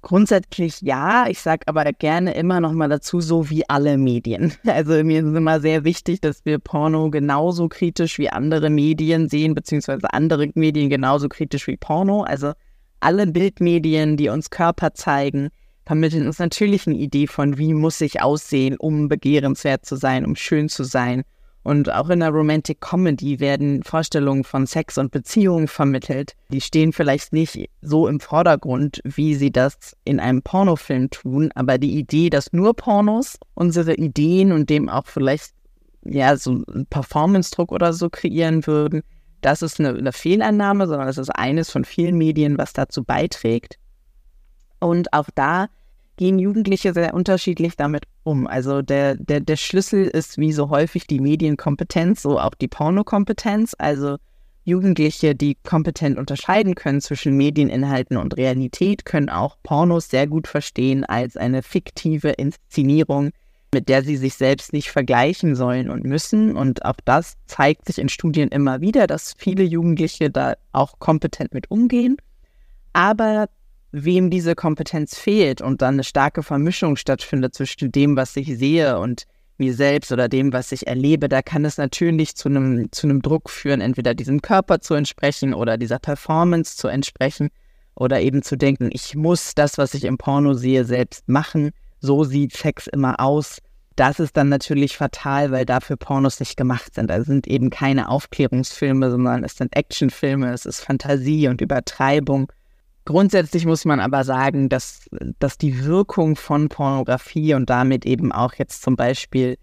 Grundsätzlich 0.00 0.80
ja, 0.80 1.26
ich 1.28 1.40
sage 1.40 1.66
aber 1.66 1.84
gerne 1.92 2.34
immer 2.34 2.60
noch 2.60 2.72
mal 2.72 2.88
dazu, 2.88 3.20
so 3.20 3.50
wie 3.50 3.68
alle 3.68 3.98
Medien. 3.98 4.52
Also 4.64 5.02
mir 5.02 5.22
ist 5.22 5.36
immer 5.36 5.60
sehr 5.60 5.82
wichtig, 5.82 6.20
dass 6.20 6.44
wir 6.44 6.60
Porno 6.60 7.10
genauso 7.10 7.68
kritisch 7.68 8.18
wie 8.18 8.30
andere 8.30 8.70
Medien 8.70 9.28
sehen, 9.28 9.54
beziehungsweise 9.54 10.12
andere 10.12 10.50
Medien 10.54 10.88
genauso 10.88 11.28
kritisch 11.28 11.66
wie 11.66 11.76
Porno. 11.76 12.22
Also 12.22 12.52
alle 13.02 13.26
Bildmedien, 13.26 14.16
die 14.16 14.28
uns 14.28 14.50
Körper 14.50 14.94
zeigen, 14.94 15.50
vermitteln 15.84 16.26
uns 16.26 16.38
natürlich 16.38 16.86
eine 16.86 16.96
Idee 16.96 17.26
von, 17.26 17.58
wie 17.58 17.74
muss 17.74 18.00
ich 18.00 18.22
aussehen, 18.22 18.76
um 18.78 19.08
begehrenswert 19.08 19.84
zu 19.84 19.96
sein, 19.96 20.24
um 20.24 20.36
schön 20.36 20.68
zu 20.68 20.84
sein. 20.84 21.22
Und 21.64 21.92
auch 21.92 22.10
in 22.10 22.20
der 22.20 22.30
Romantic 22.30 22.80
Comedy 22.80 23.38
werden 23.38 23.84
Vorstellungen 23.84 24.42
von 24.42 24.66
Sex 24.66 24.98
und 24.98 25.12
Beziehungen 25.12 25.68
vermittelt. 25.68 26.34
Die 26.48 26.60
stehen 26.60 26.92
vielleicht 26.92 27.32
nicht 27.32 27.70
so 27.82 28.08
im 28.08 28.18
Vordergrund, 28.18 29.00
wie 29.04 29.36
sie 29.36 29.52
das 29.52 29.96
in 30.04 30.18
einem 30.18 30.42
Pornofilm 30.42 31.10
tun, 31.10 31.50
aber 31.54 31.78
die 31.78 31.96
Idee, 31.96 32.30
dass 32.30 32.52
nur 32.52 32.74
Pornos 32.74 33.38
unsere 33.54 33.94
Ideen 33.94 34.50
und 34.50 34.70
dem 34.70 34.88
auch 34.88 35.06
vielleicht 35.06 35.52
ja 36.04 36.36
so 36.36 36.50
einen 36.50 36.86
Performance-Druck 36.86 37.70
oder 37.70 37.92
so 37.92 38.10
kreieren 38.10 38.66
würden, 38.66 39.02
das 39.42 39.62
ist 39.62 39.78
eine, 39.78 39.90
eine 39.90 40.12
Fehlannahme, 40.12 40.86
sondern 40.86 41.08
es 41.08 41.18
ist 41.18 41.30
eines 41.30 41.70
von 41.70 41.84
vielen 41.84 42.16
Medien, 42.16 42.56
was 42.58 42.72
dazu 42.72 43.04
beiträgt. 43.04 43.78
Und 44.80 45.12
auch 45.12 45.28
da 45.34 45.68
gehen 46.16 46.38
Jugendliche 46.38 46.92
sehr 46.92 47.14
unterschiedlich 47.14 47.76
damit 47.76 48.04
um. 48.22 48.46
Also 48.46 48.82
der, 48.82 49.16
der, 49.16 49.40
der 49.40 49.56
Schlüssel 49.56 50.06
ist 50.06 50.38
wie 50.38 50.52
so 50.52 50.70
häufig 50.70 51.06
die 51.06 51.20
Medienkompetenz, 51.20 52.22
so 52.22 52.38
auch 52.38 52.54
die 52.54 52.68
Pornokompetenz. 52.68 53.74
Also 53.78 54.16
Jugendliche, 54.64 55.34
die 55.34 55.56
kompetent 55.64 56.18
unterscheiden 56.18 56.74
können 56.74 57.00
zwischen 57.00 57.36
Medieninhalten 57.36 58.16
und 58.16 58.36
Realität, 58.36 59.04
können 59.04 59.28
auch 59.28 59.56
Pornos 59.62 60.08
sehr 60.08 60.26
gut 60.26 60.46
verstehen 60.46 61.04
als 61.04 61.36
eine 61.36 61.62
fiktive 61.62 62.30
Inszenierung 62.30 63.30
mit 63.72 63.88
der 63.88 64.02
sie 64.02 64.16
sich 64.16 64.34
selbst 64.34 64.72
nicht 64.72 64.90
vergleichen 64.90 65.56
sollen 65.56 65.88
und 65.88 66.04
müssen. 66.04 66.56
Und 66.56 66.84
auch 66.84 66.96
das 67.04 67.34
zeigt 67.46 67.86
sich 67.86 67.98
in 67.98 68.08
Studien 68.08 68.48
immer 68.48 68.80
wieder, 68.80 69.06
dass 69.06 69.34
viele 69.36 69.62
Jugendliche 69.62 70.30
da 70.30 70.54
auch 70.72 70.98
kompetent 70.98 71.54
mit 71.54 71.70
umgehen. 71.70 72.16
Aber 72.92 73.48
wem 73.92 74.30
diese 74.30 74.54
Kompetenz 74.54 75.18
fehlt 75.18 75.62
und 75.62 75.82
dann 75.82 75.94
eine 75.94 76.04
starke 76.04 76.42
Vermischung 76.42 76.96
stattfindet 76.96 77.54
zwischen 77.54 77.92
dem, 77.92 78.16
was 78.16 78.36
ich 78.36 78.58
sehe 78.58 78.98
und 78.98 79.26
mir 79.58 79.74
selbst 79.74 80.12
oder 80.12 80.28
dem, 80.28 80.52
was 80.52 80.72
ich 80.72 80.86
erlebe, 80.86 81.28
da 81.28 81.42
kann 81.42 81.64
es 81.64 81.78
natürlich 81.78 82.36
zu 82.36 82.48
einem, 82.48 82.90
zu 82.90 83.06
einem 83.06 83.22
Druck 83.22 83.50
führen, 83.50 83.80
entweder 83.80 84.14
diesem 84.14 84.42
Körper 84.42 84.80
zu 84.80 84.94
entsprechen 84.94 85.54
oder 85.54 85.76
dieser 85.76 85.98
Performance 85.98 86.76
zu 86.76 86.88
entsprechen 86.88 87.50
oder 87.94 88.20
eben 88.20 88.42
zu 88.42 88.56
denken, 88.56 88.90
ich 88.92 89.14
muss 89.14 89.54
das, 89.54 89.76
was 89.78 89.94
ich 89.94 90.04
im 90.04 90.18
Porno 90.18 90.54
sehe, 90.54 90.84
selbst 90.84 91.28
machen 91.28 91.72
so 92.02 92.24
sieht 92.24 92.54
Sex 92.54 92.86
immer 92.88 93.18
aus. 93.20 93.58
Das 93.96 94.20
ist 94.20 94.36
dann 94.36 94.48
natürlich 94.48 94.96
fatal, 94.96 95.52
weil 95.52 95.64
dafür 95.64 95.96
Pornos 95.96 96.40
nicht 96.40 96.56
gemacht 96.56 96.94
sind. 96.94 97.10
Also 97.10 97.26
sind 97.26 97.46
eben 97.46 97.70
keine 97.70 98.08
Aufklärungsfilme, 98.08 99.10
sondern 99.10 99.44
es 99.44 99.56
sind 99.56 99.74
Actionfilme, 99.76 100.52
es 100.52 100.66
ist 100.66 100.80
Fantasie 100.80 101.48
und 101.48 101.60
Übertreibung. 101.60 102.50
Grundsätzlich 103.04 103.66
muss 103.66 103.84
man 103.84 104.00
aber 104.00 104.24
sagen, 104.24 104.68
dass, 104.68 105.08
dass 105.38 105.58
die 105.58 105.84
Wirkung 105.84 106.36
von 106.36 106.68
Pornografie 106.68 107.54
und 107.54 107.68
damit 107.70 108.06
eben 108.06 108.32
auch 108.32 108.54
jetzt 108.54 108.82
zum 108.82 108.96
Beispiel, 108.96 109.58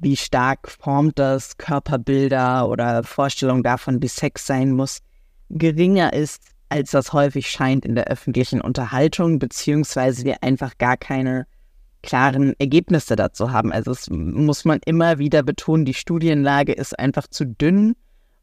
wie 0.00 0.16
stark 0.16 0.68
formt 0.68 1.18
das 1.18 1.56
Körperbilder 1.56 2.68
oder 2.68 3.02
Vorstellungen 3.02 3.62
davon, 3.62 4.02
wie 4.02 4.08
Sex 4.08 4.46
sein 4.46 4.72
muss, 4.72 4.98
geringer 5.50 6.12
ist, 6.12 6.42
als 6.68 6.90
das 6.90 7.12
häufig 7.12 7.48
scheint 7.48 7.84
in 7.84 7.94
der 7.94 8.06
öffentlichen 8.06 8.60
Unterhaltung, 8.60 9.38
beziehungsweise 9.38 10.24
wir 10.24 10.42
einfach 10.42 10.78
gar 10.78 10.96
keine 10.96 11.46
klaren 12.06 12.54
Ergebnisse 12.58 13.16
dazu 13.16 13.52
haben. 13.52 13.72
Also 13.72 13.90
es 13.90 14.08
muss 14.08 14.64
man 14.64 14.78
immer 14.86 15.18
wieder 15.18 15.42
betonen, 15.42 15.84
die 15.84 15.92
Studienlage 15.92 16.72
ist 16.72 16.98
einfach 16.98 17.26
zu 17.26 17.44
dünn 17.44 17.94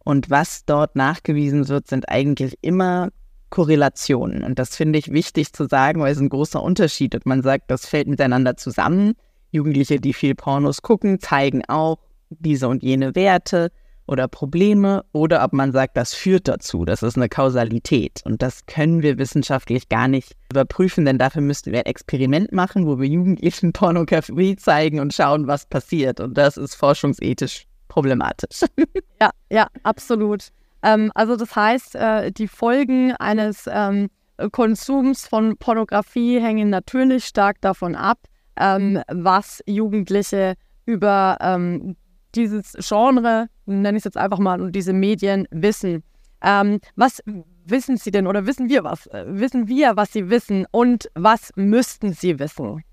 und 0.03 0.29
was 0.29 0.65
dort 0.65 0.95
nachgewiesen 0.95 1.67
wird, 1.69 1.87
sind 1.87 2.09
eigentlich 2.09 2.57
immer 2.61 3.09
Korrelationen. 3.49 4.43
Und 4.43 4.59
das 4.59 4.75
finde 4.75 4.99
ich 4.99 5.11
wichtig 5.11 5.53
zu 5.53 5.67
sagen, 5.67 6.01
weil 6.01 6.11
es 6.11 6.19
ein 6.19 6.29
großer 6.29 6.61
Unterschied 6.61 7.13
ist. 7.13 7.25
Man 7.25 7.41
sagt, 7.41 7.71
das 7.71 7.85
fällt 7.85 8.07
miteinander 8.07 8.57
zusammen. 8.57 9.13
Jugendliche, 9.51 9.99
die 9.99 10.13
viel 10.13 10.35
Pornos 10.35 10.81
gucken, 10.81 11.19
zeigen 11.19 11.63
auch 11.67 11.99
diese 12.29 12.67
und 12.67 12.83
jene 12.83 13.15
Werte. 13.15 13.71
Oder 14.05 14.27
Probleme 14.27 15.03
oder 15.11 15.43
ob 15.43 15.53
man 15.53 15.71
sagt, 15.71 15.97
das 15.97 16.13
führt 16.13 16.47
dazu, 16.47 16.85
das 16.85 17.03
ist 17.03 17.15
eine 17.15 17.29
Kausalität. 17.29 18.21
Und 18.25 18.41
das 18.41 18.65
können 18.65 19.01
wir 19.01 19.17
wissenschaftlich 19.17 19.89
gar 19.89 20.07
nicht 20.07 20.35
überprüfen, 20.51 21.05
denn 21.05 21.17
dafür 21.17 21.41
müssten 21.41 21.71
wir 21.71 21.79
ein 21.79 21.85
Experiment 21.85 22.51
machen, 22.51 22.85
wo 22.85 22.99
wir 22.99 23.07
Jugendlichen 23.07 23.73
Pornografie 23.73 24.55
zeigen 24.55 24.99
und 24.99 25.13
schauen, 25.13 25.47
was 25.47 25.65
passiert. 25.65 26.19
Und 26.19 26.37
das 26.37 26.57
ist 26.57 26.75
forschungsethisch 26.75 27.65
problematisch. 27.87 28.65
Ja, 29.21 29.29
ja, 29.49 29.67
absolut. 29.83 30.49
Ähm, 30.81 31.09
also 31.15 31.37
das 31.37 31.55
heißt, 31.55 31.95
äh, 31.95 32.31
die 32.33 32.49
Folgen 32.49 33.13
eines 33.13 33.69
ähm, 33.71 34.09
Konsums 34.51 35.27
von 35.27 35.55
Pornografie 35.55 36.41
hängen 36.41 36.69
natürlich 36.69 37.23
stark 37.23 37.61
davon 37.61 37.95
ab, 37.95 38.19
ähm, 38.59 39.01
was 39.07 39.61
Jugendliche 39.65 40.55
über 40.85 41.37
ähm, 41.39 41.95
dieses 42.35 42.73
Genre, 42.73 43.47
nenne 43.65 43.97
ich 43.97 44.01
es 44.01 44.05
jetzt 44.05 44.17
einfach 44.17 44.39
mal, 44.39 44.61
und 44.61 44.73
diese 44.73 44.93
Medien 44.93 45.47
wissen. 45.51 46.03
Ähm, 46.41 46.79
was 46.95 47.21
wissen 47.65 47.97
Sie 47.97 48.11
denn 48.11 48.27
oder 48.27 48.45
wissen 48.45 48.69
wir 48.69 48.83
was? 48.83 49.07
Äh, 49.07 49.25
wissen 49.27 49.67
wir, 49.67 49.95
was 49.95 50.11
Sie 50.11 50.29
wissen 50.29 50.65
und 50.71 51.09
was 51.15 51.51
müssten 51.55 52.13
Sie 52.13 52.39
wissen? 52.39 52.83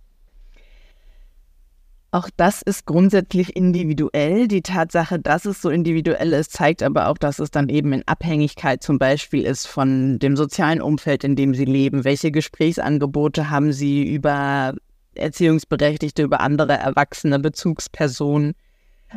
Auch 2.13 2.29
das 2.37 2.63
ist 2.63 2.87
grundsätzlich 2.87 3.55
individuell. 3.55 4.49
Die 4.49 4.63
Tatsache, 4.63 5.21
dass 5.21 5.45
es 5.45 5.63
so 5.63 5.71
individuell 5.71 6.33
ist, 6.33 6.53
zeigt 6.53 6.83
aber 6.83 7.09
auch, 7.09 7.17
dass 7.17 7.39
es 7.39 7.53
dann 7.53 7.69
eben 7.69 7.93
in 7.93 8.03
Abhängigkeit 8.07 8.83
zum 8.83 8.99
Beispiel 8.99 9.45
ist 9.45 9.67
von 9.67 10.19
dem 10.19 10.37
sozialen 10.37 10.83
Umfeld, 10.83 11.23
in 11.23 11.37
dem 11.37 11.55
sie 11.55 11.67
leben. 11.67 12.03
Welche 12.03 12.33
Gesprächsangebote 12.33 13.49
haben 13.51 13.73
sie 13.73 14.13
über 14.13 14.75
Erziehungsberechtigte, 15.15 16.23
über 16.23 16.41
andere 16.41 16.73
erwachsene 16.73 17.39
Bezugspersonen? 17.39 18.55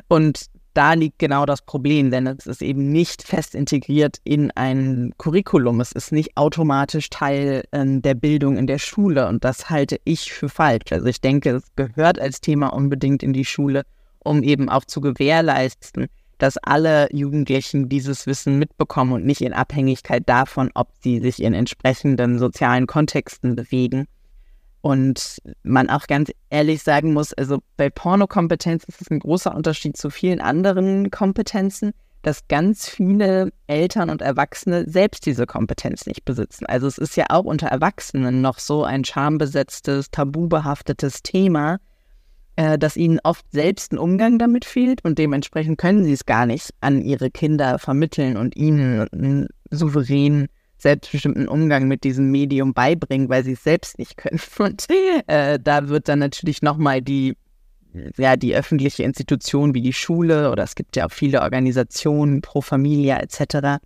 Und 0.08 0.46
da 0.74 0.94
liegt 0.94 1.20
genau 1.20 1.46
das 1.46 1.62
Problem, 1.62 2.10
denn 2.12 2.28
es 2.28 2.48
ist 2.48 2.62
eben 2.62 2.92
nicht 2.92 3.24
fest 3.24 3.56
integriert 3.56 4.18
in 4.24 4.52
ein 4.52 5.14
Curriculum. 5.18 5.82
Es 5.82 5.92
ist 5.92 6.12
nicht 6.12 6.36
automatisch 6.36 7.10
Teil 7.10 7.64
äh, 7.72 7.86
der 7.86 8.16
Bildung 8.16 8.58
in 8.58 8.68
der 8.68 8.80
Schule 8.80 9.28
und 9.28 9.44
das 9.44 9.70
halte 9.70 10.00
ich 10.04 10.34
für 10.34 10.50
falsch. 10.50 10.92
Also 10.92 11.06
ich 11.06 11.22
denke, 11.22 11.52
es 11.52 11.64
gehört 11.76 12.20
als 12.20 12.42
Thema 12.42 12.68
unbedingt 12.68 13.24
in 13.24 13.34
die 13.34 13.46
Schule, 13.46 13.84
um 14.20 14.42
eben 14.42 14.70
auch 14.70 14.86
zu 14.86 15.02
gewährleisten, 15.02 16.08
dass 16.40 16.58
alle 16.58 17.08
Jugendlichen 17.14 17.88
dieses 17.88 18.26
Wissen 18.26 18.58
mitbekommen 18.58 19.14
und 19.14 19.26
nicht 19.26 19.42
in 19.42 19.54
Abhängigkeit 19.54 20.24
davon, 20.28 20.72
ob 20.74 20.90
sie 21.02 21.20
sich 21.20 21.42
in 21.42 21.54
entsprechenden 21.54 22.40
sozialen 22.40 22.88
Kontexten 22.88 23.56
bewegen. 23.56 24.08
Und 24.84 25.42
man 25.64 25.90
auch 25.90 26.08
ganz 26.08 26.30
ehrlich 26.50 26.84
sagen 26.84 27.14
muss, 27.14 27.34
also 27.34 27.60
bei 27.78 27.90
Pornokompetenz 27.90 28.84
ist 28.84 29.00
es 29.00 29.10
ein 29.10 29.20
großer 29.20 29.56
Unterschied 29.56 29.96
zu 29.96 30.10
vielen 30.10 30.42
anderen 30.42 31.10
Kompetenzen, 31.10 31.94
dass 32.22 32.50
ganz 32.50 32.90
viele 32.90 33.54
Eltern 33.68 34.10
und 34.10 34.22
Erwachsene 34.22 34.84
selbst 34.90 35.26
diese 35.26 35.46
Kompetenz 35.46 36.06
nicht 36.06 36.26
besitzen. 36.26 36.66
Also 36.66 36.86
es 36.88 36.98
ist 36.98 37.16
ja 37.16 37.28
auch 37.30 37.46
unter 37.46 37.68
Erwachsenen 37.68 38.42
noch 38.42 38.60
so 38.60 38.84
ein 38.84 39.06
schambesetztes, 39.06 40.12
tabubehaftetes 40.12 41.24
Thema, 41.24 41.78
äh, 42.58 42.78
dass 42.78 42.98
ihnen 42.98 43.22
oft 43.24 43.46
selbst 43.54 43.94
ein 43.94 43.98
Umgang 43.98 44.38
damit 44.38 44.66
fehlt 44.66 45.06
und 45.06 45.18
dementsprechend 45.18 45.78
können 45.78 46.04
sie 46.04 46.12
es 46.12 46.26
gar 46.26 46.46
nicht 46.46 46.72
an 46.82 47.02
ihre 47.02 47.32
Kinder 47.32 47.80
vermitteln 47.80 48.36
und 48.36 48.58
ihnen 48.58 49.08
einen 49.14 49.48
souveränen 49.72 50.50
selbstbestimmten 50.84 51.48
Umgang 51.48 51.88
mit 51.88 52.04
diesem 52.04 52.30
Medium 52.30 52.74
beibringen, 52.74 53.30
weil 53.30 53.44
sie 53.44 53.54
es 53.54 53.64
selbst 53.64 53.98
nicht 53.98 54.18
können. 54.18 54.40
Und 54.60 54.86
äh, 55.28 55.60
da 55.60 55.90
wird 55.90 56.08
dann 56.08 56.20
natürlich 56.20 56.62
nochmal 56.62 57.02
die, 57.02 57.36
ja, 58.18 58.36
die 58.36 58.56
öffentliche 58.56 59.04
Institution 59.04 59.74
wie 59.74 59.82
die 59.82 59.94
Schule 59.94 60.52
oder 60.52 60.64
es 60.64 60.76
gibt 60.76 60.96
ja 60.96 61.08
auch 61.08 61.12
viele 61.12 61.42
Organisationen, 61.42 62.42
Pro 62.42 62.62
Familia 62.62 63.18
etc. 63.18 63.84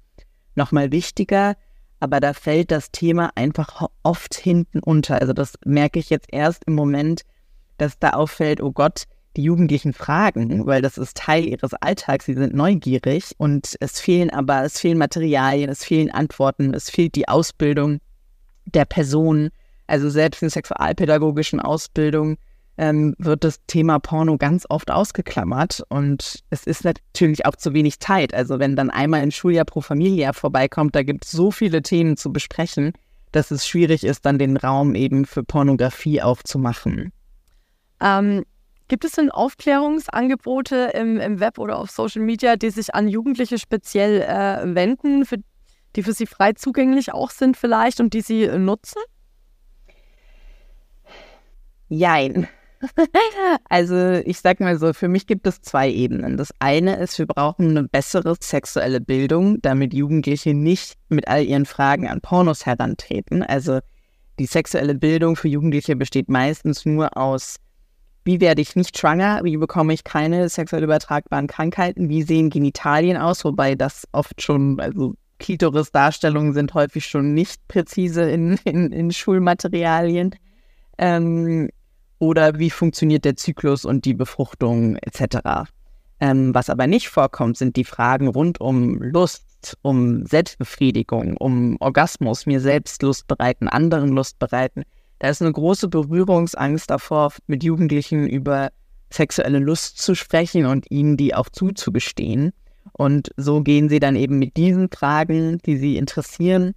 nochmal 0.55 0.91
wichtiger. 0.91 1.55
Aber 1.99 2.19
da 2.19 2.33
fällt 2.33 2.69
das 2.69 2.91
Thema 2.91 3.31
einfach 3.35 3.87
oft 4.03 4.35
hinten 4.35 4.79
unter. 4.79 5.19
Also 5.19 5.33
das 5.33 5.53
merke 5.65 5.97
ich 5.97 6.11
jetzt 6.11 6.27
erst 6.31 6.63
im 6.65 6.75
Moment, 6.75 7.23
dass 7.77 7.97
da 7.97 8.11
auffällt, 8.11 8.61
oh 8.61 8.71
Gott, 8.71 9.05
die 9.37 9.43
Jugendlichen 9.43 9.93
fragen, 9.93 10.65
weil 10.65 10.81
das 10.81 10.97
ist 10.97 11.15
Teil 11.15 11.45
ihres 11.45 11.73
Alltags, 11.75 12.25
sie 12.25 12.33
sind 12.33 12.53
neugierig 12.53 13.33
und 13.37 13.75
es 13.79 13.99
fehlen 13.99 14.29
aber, 14.31 14.63
es 14.63 14.79
fehlen 14.79 14.97
Materialien, 14.97 15.69
es 15.69 15.83
fehlen 15.83 16.11
Antworten, 16.11 16.73
es 16.73 16.89
fehlt 16.89 17.15
die 17.15 17.27
Ausbildung 17.27 17.99
der 18.65 18.85
Person. 18.85 19.49
Also 19.85 20.09
selbst 20.09 20.43
in 20.43 20.49
sexualpädagogischen 20.49 21.59
Ausbildung 21.59 22.37
ähm, 22.77 23.15
wird 23.17 23.43
das 23.43 23.61
Thema 23.67 23.99
Porno 23.99 24.37
ganz 24.37 24.65
oft 24.69 24.91
ausgeklammert 24.91 25.83
und 25.89 26.43
es 26.49 26.65
ist 26.65 26.83
natürlich 26.83 27.45
auch 27.45 27.55
zu 27.55 27.73
wenig 27.73 27.99
Zeit. 27.99 28.33
Also 28.33 28.59
wenn 28.59 28.75
dann 28.75 28.89
einmal 28.89 29.21
ein 29.21 29.31
Schuljahr 29.31 29.65
pro 29.65 29.81
Familie 29.81 30.33
vorbeikommt, 30.33 30.95
da 30.95 31.03
gibt 31.03 31.25
es 31.25 31.31
so 31.31 31.51
viele 31.51 31.81
Themen 31.81 32.17
zu 32.17 32.33
besprechen, 32.33 32.93
dass 33.31 33.51
es 33.51 33.67
schwierig 33.67 34.03
ist, 34.03 34.25
dann 34.25 34.39
den 34.39 34.57
Raum 34.57 34.95
eben 34.95 35.25
für 35.25 35.43
Pornografie 35.43 36.21
aufzumachen. 36.21 37.11
Ähm, 38.01 38.43
Gibt 38.87 39.03
es 39.03 39.13
denn 39.13 39.29
Aufklärungsangebote 39.31 40.91
im, 40.93 41.19
im 41.19 41.39
Web 41.39 41.59
oder 41.59 41.77
auf 41.77 41.91
Social 41.91 42.21
Media, 42.21 42.55
die 42.55 42.69
sich 42.69 42.95
an 42.95 43.07
Jugendliche 43.07 43.57
speziell 43.57 44.21
äh, 44.21 44.75
wenden, 44.75 45.25
für, 45.25 45.37
die 45.95 46.03
für 46.03 46.13
sie 46.13 46.25
frei 46.25 46.53
zugänglich 46.53 47.11
auch 47.11 47.31
sind 47.31 47.57
vielleicht 47.57 47.99
und 47.99 48.13
die 48.13 48.21
sie 48.21 48.47
nutzen? 48.47 49.01
Jein. 51.89 52.47
also 53.69 53.95
ich 54.25 54.39
sag 54.39 54.59
mal 54.59 54.77
so, 54.77 54.93
für 54.93 55.07
mich 55.07 55.27
gibt 55.27 55.47
es 55.47 55.61
zwei 55.61 55.89
Ebenen. 55.89 56.37
Das 56.37 56.51
eine 56.59 56.97
ist, 56.97 57.17
wir 57.17 57.25
brauchen 57.25 57.69
eine 57.71 57.83
bessere 57.83 58.35
sexuelle 58.39 59.01
Bildung, 59.01 59.61
damit 59.61 59.93
Jugendliche 59.93 60.53
nicht 60.53 60.95
mit 61.09 61.27
all 61.27 61.43
ihren 61.43 61.65
Fragen 61.65 62.07
an 62.07 62.21
Pornos 62.21 62.65
herantreten. 62.65 63.43
Also 63.43 63.79
die 64.39 64.45
sexuelle 64.45 64.95
Bildung 64.95 65.35
für 65.35 65.47
Jugendliche 65.47 65.95
besteht 65.95 66.29
meistens 66.29 66.85
nur 66.85 67.17
aus 67.17 67.57
wie 68.27 68.41
werde 68.41 68.61
ich 68.61 68.75
nicht 68.75 68.97
schwanger? 68.97 69.39
Wie 69.43 69.55
bekomme 69.55 69.93
ich 69.93 70.03
keine 70.03 70.49
sexuell 70.49 70.83
übertragbaren 70.83 71.47
Krankheiten? 71.47 72.09
Wie 72.09 72.23
sehen 72.23 72.49
Genitalien 72.49 73.15
aus? 73.15 73.45
Wobei 73.45 73.73
das 73.75 74.05
oft 74.11 74.41
schon, 74.41 74.81
also 74.81 75.15
Klitoris-Darstellungen 75.39 76.51
sind 76.51 76.73
häufig 76.73 77.05
schon 77.05 77.33
nicht 77.33 77.65
präzise 77.69 78.29
in, 78.29 78.59
in, 78.65 78.91
in 78.91 79.11
Schulmaterialien. 79.11 80.35
Ähm, 80.97 81.69
oder 82.19 82.59
wie 82.59 82.69
funktioniert 82.69 83.23
der 83.23 83.37
Zyklus 83.37 83.85
und 83.85 84.03
die 84.03 84.13
Befruchtung 84.13 84.97
etc. 84.97 85.69
Ähm, 86.19 86.53
was 86.53 86.69
aber 86.69 86.85
nicht 86.85 87.07
vorkommt, 87.07 87.57
sind 87.57 87.77
die 87.77 87.85
Fragen 87.85 88.27
rund 88.27 88.59
um 88.59 89.01
Lust, 89.01 89.77
um 89.83 90.25
Selbstbefriedigung, 90.25 91.37
um 91.37 91.77
Orgasmus, 91.79 92.45
mir 92.45 92.59
selbst 92.59 93.01
Lust 93.03 93.25
bereiten, 93.27 93.69
anderen 93.69 94.09
Lust 94.09 94.37
bereiten. 94.37 94.83
Da 95.19 95.29
ist 95.29 95.41
eine 95.41 95.51
große 95.51 95.87
Berührungsangst 95.87 96.89
davor, 96.89 97.33
mit 97.47 97.63
Jugendlichen 97.63 98.27
über 98.27 98.69
sexuelle 99.11 99.59
Lust 99.59 99.99
zu 99.99 100.15
sprechen 100.15 100.65
und 100.65 100.89
ihnen 100.91 101.17
die 101.17 101.33
auch 101.33 101.49
zuzugestehen. 101.49 102.53
Und 102.93 103.31
so 103.37 103.61
gehen 103.61 103.89
sie 103.89 103.99
dann 103.99 104.15
eben 104.15 104.39
mit 104.39 104.57
diesen 104.57 104.89
Fragen, 104.89 105.59
die 105.65 105.77
sie 105.77 105.97
interessieren, 105.97 106.73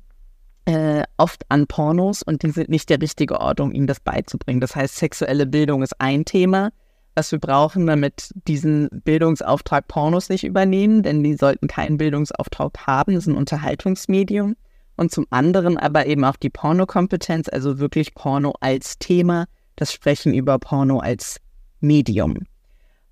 äh, 0.66 1.04
oft 1.16 1.44
an 1.49 1.66
Pornos 1.66 2.23
und 2.23 2.42
die 2.42 2.50
sind 2.50 2.68
nicht 2.68 2.90
der 2.90 3.00
richtige 3.00 3.40
Ort, 3.40 3.61
um 3.61 3.73
ihnen 3.73 3.87
das 3.87 4.00
beizubringen. 4.00 4.61
Das 4.61 4.76
heißt, 4.76 4.97
sexuelle 4.97 5.47
Bildung 5.47 5.82
ist 5.82 6.00
ein 6.00 6.25
Thema, 6.25 6.70
was 7.14 7.32
wir 7.32 7.40
brauchen, 7.40 7.87
damit 7.87 8.30
diesen 8.47 8.88
Bildungsauftrag 9.04 9.88
Pornos 9.88 10.28
nicht 10.28 10.44
übernehmen, 10.44 11.02
denn 11.02 11.25
die 11.25 11.35
sollten 11.35 11.66
keinen 11.66 11.99
Bildungsauftrag 11.99 12.87
haben, 12.87 13.14
das 13.14 13.25
ist 13.25 13.28
ein 13.28 13.37
Unterhaltungsmedium 13.37 14.54
und 15.00 15.11
zum 15.11 15.26
anderen 15.30 15.78
aber 15.78 16.04
eben 16.04 16.25
auch 16.26 16.37
die 16.37 16.50
Pornokompetenz, 16.50 17.49
also 17.50 17.78
wirklich 17.78 18.14
Porno 18.14 18.52
als 18.61 18.99
Thema, 18.99 19.47
das 19.76 19.95
Sprechen 19.95 20.35
über 20.35 20.59
Porno 20.59 20.99
als 20.99 21.38
Medium. 21.80 22.37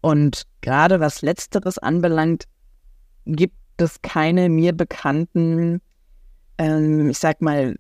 Und 0.03 0.43
gerade 0.61 1.01
was 1.01 1.23
letzteres 1.23 1.79
anbelangt, 1.79 2.45
gibt 3.25 3.57
es 3.79 4.03
keine 4.03 4.51
mir 4.51 4.75
bekannten, 4.75 5.81
ähm, 6.59 7.09
ich 7.09 7.19
sag 7.19 7.41
mal, 7.41 7.77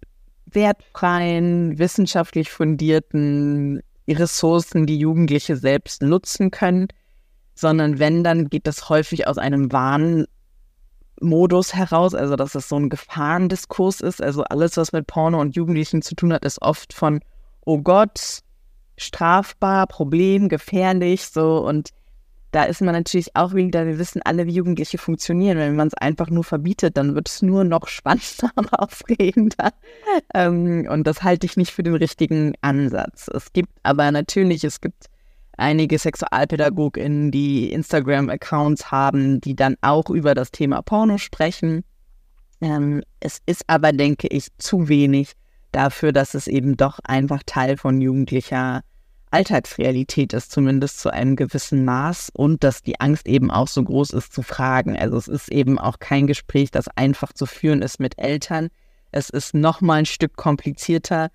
wertfreien, 0.47 1.79
wissenschaftlich 1.79 2.51
fundierten 2.51 3.83
Ressourcen, 4.09 4.87
die 4.87 4.99
Jugendliche 4.99 5.55
selbst 5.57 6.01
nutzen 6.01 6.51
können, 6.51 6.89
sondern 7.55 7.99
wenn, 7.99 8.25
dann 8.25 8.49
geht 8.49 8.67
das 8.67 8.89
häufig 8.89 9.27
aus 9.27 9.37
einem 9.37 9.71
Wahn 9.71 10.25
Modus 11.21 11.75
heraus, 11.75 12.15
also 12.15 12.37
dass 12.37 12.55
es 12.55 12.69
so 12.69 12.77
ein 12.77 12.89
Gefahrendiskurs 12.89 14.01
ist. 14.01 14.23
Also 14.23 14.45
alles, 14.45 14.77
was 14.77 14.93
mit 14.93 15.07
Porno 15.07 15.41
und 15.41 15.57
Jugendlichen 15.57 16.03
zu 16.03 16.15
tun 16.15 16.33
hat, 16.33 16.45
ist 16.45 16.63
oft 16.63 16.93
von, 16.93 17.21
oh 17.65 17.79
Gott, 17.79 18.41
strafbar, 18.97 19.87
Problem, 19.87 20.49
gefährlich, 20.49 21.27
so 21.27 21.67
und 21.67 21.91
da 22.51 22.65
ist 22.65 22.81
man 22.81 22.95
natürlich 22.95 23.37
auch 23.37 23.55
wieder, 23.55 23.87
wir 23.87 23.99
wissen 23.99 24.23
alle, 24.25 24.47
wie 24.47 24.53
Jugendliche 24.53 24.97
funktionieren. 24.97 25.59
Wenn 25.59 25.77
man 25.77 25.89
es 25.89 25.95
einfach 25.95 26.31
nur 26.31 26.45
verbietet, 26.45 26.97
dann 26.97 27.15
wird 27.15 27.29
es 27.29 27.43
nur 27.43 27.65
noch 27.65 27.87
spannender 27.89 28.51
und 28.57 28.73
aufregender. 28.73 29.71
Ähm, 30.35 30.89
und 30.91 31.07
das 31.07 31.23
halte 31.23 31.47
ich 31.47 31.57
nicht 31.57 31.73
für 31.73 31.83
den 31.83 31.95
richtigen 31.95 32.55
Ansatz. 32.63 33.29
Es 33.29 33.53
gibt 33.53 33.73
aber 33.83 34.11
natürlich, 34.11 34.65
es 34.65 34.81
gibt 34.81 35.07
einige 35.59 35.99
SexualpädagogInnen, 35.99 37.31
die 37.31 37.73
Instagram-Accounts 37.73 38.91
haben, 38.91 39.41
die 39.41 39.57
dann 39.57 39.77
auch 39.81 40.11
über 40.11 40.35
das 40.35 40.51
Thema 40.51 40.83
Porno 40.83 41.19
sprechen. 41.19 41.85
Ähm, 42.61 43.03
es 43.21 43.41
ist 43.47 43.65
aber, 43.67 43.93
denke 43.93 44.29
ich, 44.29 44.49
zu 44.59 44.89
wenig 44.89 45.33
dafür, 45.73 46.13
dass 46.13 46.35
es 46.35 46.47
eben 46.47 46.77
doch 46.77 46.99
einfach 47.05 47.43
Teil 47.45 47.77
von 47.77 48.01
jugendlicher 48.01 48.83
Alltagsrealität 49.31 50.33
ist, 50.33 50.51
zumindest 50.51 51.01
zu 51.01 51.13
einem 51.13 51.37
gewissen 51.37 51.85
Maß 51.85 52.31
und 52.33 52.65
dass 52.65 52.83
die 52.83 52.99
Angst 53.01 53.29
eben 53.29 53.51
auch 53.51 53.69
so 53.69 53.83
groß 53.83 54.11
ist 54.11 54.33
zu 54.33 54.43
fragen. 54.43 54.97
Also 54.97 55.19
es 55.19 55.29
ist 55.29 55.51
eben 55.51 55.79
auch 55.79 55.99
kein 55.99 56.27
Gespräch, 56.27 56.71
das 56.71 56.89
einfach 56.97 57.33
zu 57.33 57.47
führen 57.47 57.83
ist 57.83 58.01
mit 58.01 58.19
Eltern. 58.19 58.69
Es 59.13 59.29
ist 59.29 59.55
noch 59.55 59.81
mal 59.81 60.01
ein 60.01 60.07
Stück 60.07 60.37
komplizierter, 60.37 61.29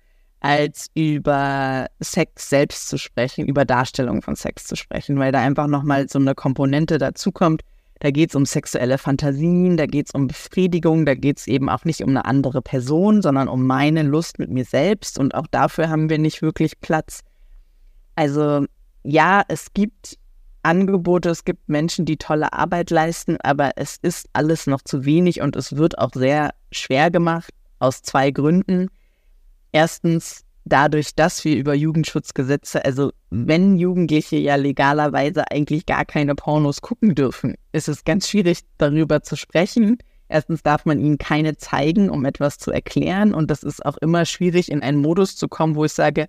als 0.44 0.90
über 0.92 1.86
Sex 2.00 2.50
selbst 2.50 2.90
zu 2.90 2.98
sprechen, 2.98 3.46
über 3.46 3.64
Darstellung 3.64 4.20
von 4.20 4.36
Sex 4.36 4.66
zu 4.66 4.76
sprechen, 4.76 5.18
weil 5.18 5.32
da 5.32 5.40
einfach 5.40 5.68
noch 5.68 5.84
mal 5.84 6.06
so 6.06 6.18
eine 6.18 6.34
Komponente 6.34 6.98
dazukommt. 6.98 7.62
Da 8.00 8.10
geht 8.10 8.28
es 8.28 8.34
um 8.34 8.44
sexuelle 8.44 8.98
Fantasien, 8.98 9.78
da 9.78 9.86
geht 9.86 10.08
es 10.08 10.14
um 10.14 10.26
Befriedigung, 10.26 11.06
da 11.06 11.14
geht 11.14 11.38
es 11.38 11.46
eben 11.46 11.70
auch 11.70 11.86
nicht 11.86 12.02
um 12.02 12.10
eine 12.10 12.26
andere 12.26 12.60
Person, 12.60 13.22
sondern 13.22 13.48
um 13.48 13.66
meine 13.66 14.02
Lust 14.02 14.38
mit 14.38 14.50
mir 14.50 14.66
selbst. 14.66 15.18
Und 15.18 15.34
auch 15.34 15.46
dafür 15.46 15.88
haben 15.88 16.10
wir 16.10 16.18
nicht 16.18 16.42
wirklich 16.42 16.78
Platz. 16.78 17.20
Also 18.14 18.66
ja, 19.02 19.44
es 19.48 19.72
gibt 19.72 20.18
Angebote, 20.62 21.30
es 21.30 21.46
gibt 21.46 21.70
Menschen, 21.70 22.04
die 22.04 22.18
tolle 22.18 22.52
Arbeit 22.52 22.90
leisten, 22.90 23.38
aber 23.42 23.70
es 23.76 23.96
ist 24.02 24.28
alles 24.34 24.66
noch 24.66 24.82
zu 24.82 25.06
wenig 25.06 25.40
und 25.40 25.56
es 25.56 25.76
wird 25.76 25.96
auch 25.98 26.12
sehr 26.12 26.50
schwer 26.70 27.10
gemacht 27.10 27.50
aus 27.78 28.02
zwei 28.02 28.30
Gründen. 28.30 28.90
Erstens 29.74 30.44
dadurch, 30.64 31.16
dass 31.16 31.44
wir 31.44 31.56
über 31.56 31.74
Jugendschutzgesetze, 31.74 32.84
also 32.84 33.10
wenn 33.30 33.76
Jugendliche 33.76 34.36
ja 34.36 34.54
legalerweise 34.54 35.50
eigentlich 35.50 35.84
gar 35.84 36.04
keine 36.04 36.36
Pornos 36.36 36.80
gucken 36.80 37.16
dürfen, 37.16 37.56
ist 37.72 37.88
es 37.88 38.04
ganz 38.04 38.28
schwierig 38.28 38.60
darüber 38.78 39.24
zu 39.24 39.34
sprechen. 39.34 39.98
Erstens 40.28 40.62
darf 40.62 40.84
man 40.84 41.00
ihnen 41.00 41.18
keine 41.18 41.56
zeigen, 41.56 42.08
um 42.08 42.24
etwas 42.24 42.58
zu 42.58 42.70
erklären 42.70 43.34
und 43.34 43.50
das 43.50 43.64
ist 43.64 43.84
auch 43.84 43.96
immer 43.96 44.26
schwierig, 44.26 44.70
in 44.70 44.80
einen 44.80 44.98
Modus 44.98 45.34
zu 45.34 45.48
kommen, 45.48 45.74
wo 45.74 45.84
ich 45.84 45.92
sage, 45.92 46.28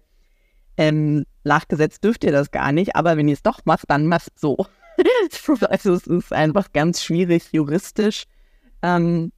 ähm, 0.77 1.25
nach 1.43 1.67
Gesetz 1.67 1.99
dürft 1.99 2.23
ihr 2.23 2.31
das 2.31 2.49
gar 2.49 2.71
nicht, 2.71 2.95
aber 2.95 3.15
wenn 3.15 3.27
ihr 3.27 3.35
es 3.35 3.43
doch 3.43 3.59
macht, 3.65 3.91
dann 3.91 4.07
macht 4.07 4.39
so. 4.39 4.57
also 5.69 5.93
es 5.93 6.07
ist 6.07 6.33
einfach 6.33 6.73
ganz 6.73 7.03
schwierig 7.03 7.49
juristisch. 7.51 8.23
Ähm, 8.81 9.31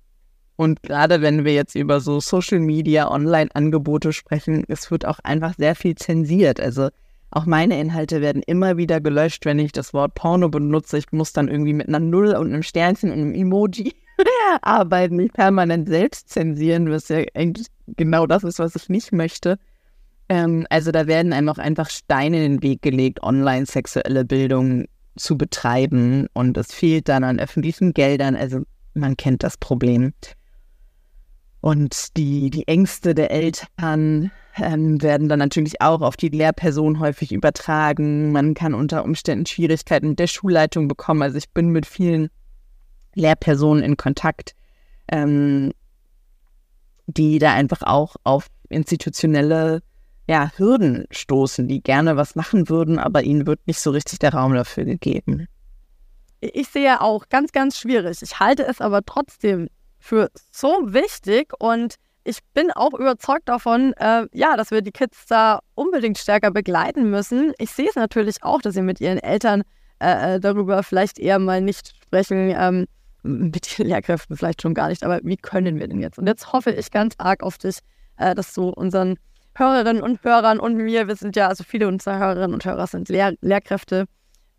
und 0.58 0.82
gerade 0.82 1.22
wenn 1.22 1.46
wir 1.46 1.54
jetzt 1.54 1.76
über 1.76 2.02
so 2.02 2.20
Social 2.20 2.60
Media, 2.60 3.10
Online-Angebote 3.10 4.12
sprechen, 4.12 4.64
es 4.68 4.90
wird 4.90 5.06
auch 5.06 5.20
einfach 5.24 5.54
sehr 5.56 5.76
viel 5.76 5.96
zensiert. 5.96 6.60
Also 6.60 6.90
auch 7.30 7.46
meine 7.46 7.80
Inhalte 7.80 8.22
werden 8.22 8.42
immer 8.42 8.76
wieder 8.76 9.00
gelöscht, 9.00 9.46
wenn 9.46 9.60
ich 9.60 9.72
das 9.72 9.94
Wort 9.94 10.16
Porno 10.16 10.50
benutze. 10.50 10.98
Ich 10.98 11.12
muss 11.12 11.32
dann 11.32 11.48
irgendwie 11.48 11.74
mit 11.74 11.88
einer 11.88 12.00
Null 12.00 12.36
und 12.36 12.48
einem 12.48 12.64
Sternchen 12.64 13.12
und 13.12 13.20
einem 13.20 13.36
Emoji 13.36 13.94
arbeiten, 14.64 15.18
mich 15.18 15.32
permanent 15.32 15.88
selbst 15.88 16.30
zensieren, 16.30 16.90
was 16.90 17.10
ja 17.10 17.24
eigentlich 17.36 17.68
genau 17.96 18.26
das 18.26 18.44
ist, 18.44 18.58
was 18.58 18.76
ich 18.76 18.90
nicht 18.90 19.12
möchte. 19.12 19.60
Ähm, 20.28 20.66
also 20.72 20.92
da 20.92 21.06
werden 21.06 21.34
einem 21.34 21.50
auch 21.50 21.60
einfach 21.60 21.92
Steine 21.92 22.44
in 22.44 22.54
den 22.54 22.64
Weg 22.64 22.82
gelegt, 22.82 23.22
online 23.22 23.68
sexuelle 23.68 24.26
Bildung 24.26 24.86
zu 25.18 25.38
betreiben 25.38 26.28
und 26.34 26.58
es 26.58 26.74
fehlt 26.74 27.10
dann 27.10 27.24
an 27.24 27.40
öffentlichen 27.40 27.94
Geldern. 27.94 28.36
Also 28.36 28.64
man 28.96 29.18
kennt 29.18 29.44
das 29.44 29.58
Problem. 29.58 30.14
Und 31.68 32.16
die, 32.16 32.50
die 32.50 32.66
Ängste 32.66 33.14
der 33.14 33.30
Eltern 33.30 34.32
ähm, 34.56 35.02
werden 35.02 35.28
dann 35.28 35.40
natürlich 35.40 35.82
auch 35.82 36.00
auf 36.00 36.16
die 36.16 36.30
Lehrperson 36.30 37.02
häufig 37.02 37.34
übertragen. 37.34 38.32
Man 38.32 38.54
kann 38.54 38.74
unter 38.74 39.04
Umständen 39.04 39.46
Schwierigkeiten 39.46 40.08
mit 40.08 40.20
der 40.20 40.28
Schulleitung 40.28 40.88
bekommen. 40.88 41.24
Also 41.24 41.38
ich 41.38 41.50
bin 41.50 41.72
mit 41.72 41.86
vielen 41.86 42.30
Lehrpersonen 43.16 43.84
in 43.84 43.98
Kontakt, 43.98 44.56
ähm, 45.12 45.74
die 47.06 47.38
da 47.38 47.52
einfach 47.52 47.82
auch 47.82 48.16
auf 48.24 48.48
institutionelle 48.70 49.82
ja, 50.26 50.50
Hürden 50.56 51.04
stoßen, 51.12 51.68
die 51.68 51.84
gerne 51.84 52.16
was 52.16 52.36
machen 52.36 52.70
würden, 52.70 52.98
aber 52.98 53.24
ihnen 53.24 53.46
wird 53.46 53.60
nicht 53.68 53.82
so 53.82 53.92
richtig 53.92 54.20
der 54.20 54.34
Raum 54.34 54.54
dafür 54.54 54.86
gegeben. 54.86 55.48
Ich 56.40 56.70
sehe 56.70 57.02
auch 57.02 57.28
ganz, 57.28 57.52
ganz 57.52 57.78
schwierig. 57.78 58.22
Ich 58.22 58.40
halte 58.40 58.66
es 58.66 58.80
aber 58.80 59.04
trotzdem 59.04 59.68
für 60.00 60.30
so 60.52 60.68
wichtig 60.86 61.54
und 61.60 61.96
ich 62.24 62.40
bin 62.54 62.72
auch 62.72 62.94
überzeugt 62.94 63.48
davon, 63.48 63.94
äh, 63.94 64.28
ja, 64.34 64.58
dass 64.58 64.72
wir 64.72 64.82
die 64.82 64.92
Kids 64.92 65.28
da 65.28 65.60
unbedingt 65.76 66.18
stärker 66.18 66.52
begleiten 66.52 67.10
müssen. 67.10 67.54
Ich 67.58 67.72
sehe 67.72 67.88
es 67.88 67.96
natürlich 67.96 68.44
auch, 68.44 68.62
dass 68.62 68.74
sie 68.74 68.82
mit 68.82 69.00
ihren 69.00 69.18
Eltern 69.18 69.64
äh, 70.00 70.36
äh 70.36 70.40
darüber 70.40 70.84
vielleicht 70.84 71.20
eher 71.20 71.40
mal 71.40 71.62
nicht 71.62 71.96
sprechen, 72.04 72.54
ähm, 72.58 72.86
mit 73.24 73.78
den 73.78 73.88
Lehrkräften 73.88 74.36
vielleicht 74.36 74.62
schon 74.62 74.74
gar 74.74 74.90
nicht, 74.90 75.04
aber 75.04 75.22
wie 75.24 75.38
können 75.38 75.80
wir 75.80 75.88
denn 75.88 76.02
jetzt? 76.02 76.20
Und 76.20 76.28
jetzt 76.28 76.52
hoffe 76.52 76.72
ich 76.72 76.92
ganz 76.92 77.16
arg 77.18 77.44
auf 77.44 77.58
dich, 77.58 77.80
äh, 78.18 78.36
dass 78.36 78.54
du 78.54 78.70
unseren 78.70 79.18
Hörerinnen 79.56 80.04
und 80.04 80.24
Hörern 80.24 80.60
und 80.60 80.76
mir, 80.76 81.08
wir 81.08 81.16
sind 81.16 81.36
ja, 81.36 81.48
also 81.48 81.64
viele 81.64 81.88
unserer 81.88 82.20
Hörerinnen 82.20 82.54
und 82.54 82.66
Hörer 82.66 82.88
sind 82.88 83.10
Lehr 83.10 83.34
Lehrkräfte. 83.42 84.06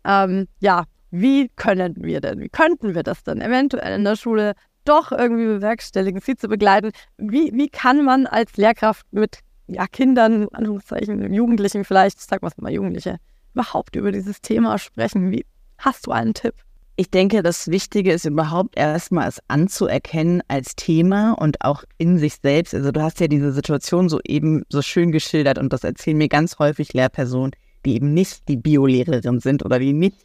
Ähm, 0.03 0.47
ja, 0.59 0.85
wie 1.11 1.49
können 1.55 1.95
wir 1.97 2.19
denn, 2.19 2.39
wie 2.39 2.49
könnten 2.49 2.95
wir 2.95 3.03
das 3.03 3.23
denn 3.23 3.41
eventuell 3.41 3.95
in 3.95 4.03
der 4.03 4.15
Schule 4.15 4.53
doch 4.89 5.11
irgendwie 5.11 5.45
bewerkstelligen, 5.45 6.21
sie 6.21 6.35
zu 6.35 6.47
begleiten? 6.47 6.91
Wie, 7.17 7.51
wie 7.53 7.69
kann 7.69 8.03
man 8.03 8.27
als 8.27 8.57
Lehrkraft 8.57 9.05
mit 9.11 9.39
ja, 9.67 9.87
Kindern, 9.87 10.47
Anführungszeichen, 10.49 11.33
Jugendlichen 11.33 11.85
vielleicht, 11.85 12.19
sag 12.19 12.41
mal 12.41 12.71
Jugendliche, 12.71 13.17
überhaupt 13.53 13.95
über 13.95 14.11
dieses 14.11 14.41
Thema 14.41 14.77
sprechen? 14.77 15.31
Wie, 15.31 15.45
hast 15.77 16.07
du 16.07 16.11
einen 16.11 16.33
Tipp? 16.33 16.55
Ich 16.95 17.09
denke, 17.09 17.43
das 17.43 17.69
Wichtige 17.69 18.11
ist 18.11 18.25
überhaupt 18.25 18.77
erstmal 18.77 19.29
es 19.29 19.39
anzuerkennen 19.47 20.41
als 20.49 20.75
Thema 20.75 21.31
und 21.31 21.63
auch 21.63 21.85
in 21.97 22.17
sich 22.17 22.35
selbst. 22.41 22.75
Also 22.75 22.91
du 22.91 23.01
hast 23.01 23.21
ja 23.21 23.27
diese 23.27 23.53
Situation 23.53 24.09
so 24.09 24.19
eben 24.25 24.63
so 24.67 24.81
schön 24.81 25.13
geschildert 25.13 25.59
und 25.59 25.71
das 25.71 25.85
erzählen 25.85 26.17
mir 26.17 26.27
ganz 26.27 26.59
häufig 26.59 26.91
Lehrpersonen, 26.91 27.51
die 27.85 27.95
eben 27.95 28.13
nicht 28.13 28.49
die 28.49 28.57
Biolehrerin 28.57 29.39
sind 29.39 29.63
oder 29.63 29.79
die 29.79 29.93
nicht 29.93 30.17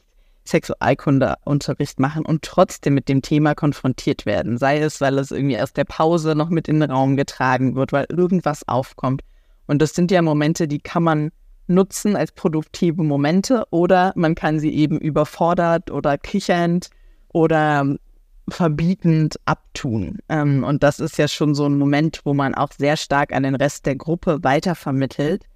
Sexualkundeunterricht 0.46 1.98
machen 1.98 2.24
und 2.26 2.42
trotzdem 2.42 2.94
mit 2.94 3.08
dem 3.08 3.22
Thema 3.22 3.54
konfrontiert 3.54 4.26
werden. 4.26 4.58
Sei 4.58 4.78
es, 4.78 5.00
weil 5.00 5.18
es 5.18 5.30
irgendwie 5.30 5.58
aus 5.60 5.72
der 5.72 5.84
Pause 5.84 6.34
noch 6.34 6.50
mit 6.50 6.68
in 6.68 6.80
den 6.80 6.90
Raum 6.90 7.16
getragen 7.16 7.74
wird, 7.76 7.92
weil 7.92 8.06
irgendwas 8.10 8.66
aufkommt. 8.68 9.22
Und 9.66 9.80
das 9.80 9.94
sind 9.94 10.10
ja 10.10 10.20
Momente, 10.20 10.68
die 10.68 10.80
kann 10.80 11.02
man 11.02 11.30
nutzen 11.66 12.14
als 12.16 12.32
produktive 12.32 13.02
Momente 13.02 13.64
oder 13.70 14.12
man 14.16 14.34
kann 14.34 14.60
sie 14.60 14.74
eben 14.74 14.98
überfordert 14.98 15.90
oder 15.90 16.18
kichernd 16.18 16.90
oder 17.32 17.96
verbietend 18.48 19.36
abtun. 19.46 20.18
Ähm, 20.28 20.64
und 20.64 20.82
das 20.82 21.00
ist 21.00 21.16
ja 21.16 21.28
schon 21.28 21.54
so 21.54 21.64
ein 21.64 21.78
Moment, 21.78 22.20
wo 22.24 22.34
man 22.34 22.54
auch 22.54 22.72
sehr 22.72 22.96
stark 22.96 23.32
an 23.32 23.44
den 23.44 23.54
Rest 23.54 23.86
der 23.86 23.96
Gruppe 23.96 24.40
weitervermittelt. 24.42 25.46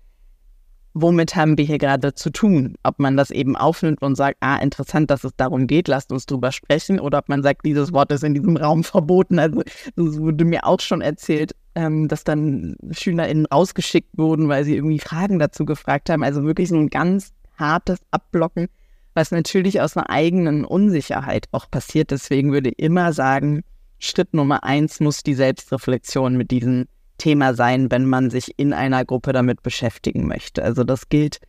Womit 1.00 1.36
haben 1.36 1.56
wir 1.56 1.64
hier 1.64 1.78
gerade 1.78 2.14
zu 2.14 2.30
tun? 2.30 2.74
Ob 2.82 2.98
man 2.98 3.16
das 3.16 3.30
eben 3.30 3.56
aufnimmt 3.56 4.02
und 4.02 4.16
sagt, 4.16 4.38
ah, 4.40 4.56
interessant, 4.56 5.10
dass 5.10 5.22
es 5.22 5.32
darum 5.36 5.66
geht, 5.66 5.86
lasst 5.86 6.10
uns 6.12 6.26
drüber 6.26 6.50
sprechen, 6.50 6.98
oder 6.98 7.18
ob 7.18 7.28
man 7.28 7.42
sagt, 7.42 7.64
dieses 7.64 7.92
Wort 7.92 8.10
ist 8.10 8.24
in 8.24 8.34
diesem 8.34 8.56
Raum 8.56 8.82
verboten. 8.84 9.38
Also, 9.38 9.62
das 9.94 10.18
wurde 10.18 10.44
mir 10.44 10.66
auch 10.66 10.80
schon 10.80 11.00
erzählt, 11.00 11.54
ähm, 11.76 12.08
dass 12.08 12.24
dann 12.24 12.74
SchülerInnen 12.90 13.46
rausgeschickt 13.46 14.18
wurden, 14.18 14.48
weil 14.48 14.64
sie 14.64 14.74
irgendwie 14.74 14.98
Fragen 14.98 15.38
dazu 15.38 15.64
gefragt 15.64 16.10
haben. 16.10 16.24
Also 16.24 16.42
wirklich 16.42 16.68
so 16.68 16.76
ein 16.76 16.88
ganz 16.88 17.32
hartes 17.56 17.98
Abblocken, 18.10 18.66
was 19.14 19.30
natürlich 19.30 19.80
aus 19.80 19.96
einer 19.96 20.10
eigenen 20.10 20.64
Unsicherheit 20.64 21.46
auch 21.52 21.70
passiert. 21.70 22.10
Deswegen 22.10 22.52
würde 22.52 22.70
ich 22.70 22.78
immer 22.80 23.12
sagen, 23.12 23.62
Schritt 24.00 24.34
Nummer 24.34 24.64
eins 24.64 24.98
muss 24.98 25.22
die 25.22 25.34
Selbstreflexion 25.34 26.36
mit 26.36 26.50
diesem 26.50 26.86
Thema 27.18 27.54
sein, 27.54 27.90
wenn 27.90 28.06
man 28.06 28.30
sich 28.30 28.58
in 28.58 28.72
einer 28.72 29.04
Gruppe 29.04 29.32
damit 29.32 29.62
beschäftigen 29.62 30.26
möchte. 30.26 30.62
Also 30.62 30.84
das 30.84 31.08
gilt 31.08 31.40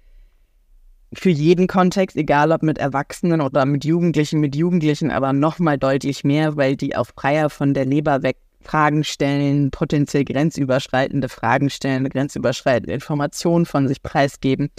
für 1.13 1.29
jeden 1.29 1.67
Kontext, 1.67 2.17
egal 2.17 2.51
ob 2.51 2.61
mit 2.61 2.77
Erwachsenen 2.77 3.41
oder 3.41 3.65
mit 3.65 3.85
Jugendlichen, 3.85 4.39
mit 4.39 4.55
Jugendlichen, 4.55 5.11
aber 5.11 5.33
nochmal 5.33 5.77
deutlich 5.77 6.23
mehr, 6.23 6.55
weil 6.55 6.75
die 6.75 6.95
auch 6.95 7.07
freier 7.15 7.49
von 7.49 7.73
der 7.73 7.85
Leber 7.85 8.21
weg 8.21 8.37
Fragen 8.61 9.03
stellen, 9.03 9.71
potenziell 9.71 10.25
grenzüberschreitende 10.25 11.29
Fragen 11.29 11.69
stellen, 11.69 12.09
grenzüberschreitende 12.09 12.93
Informationen 12.93 13.65
von 13.65 13.87
sich 13.87 14.03
preisgeben. 14.03 14.69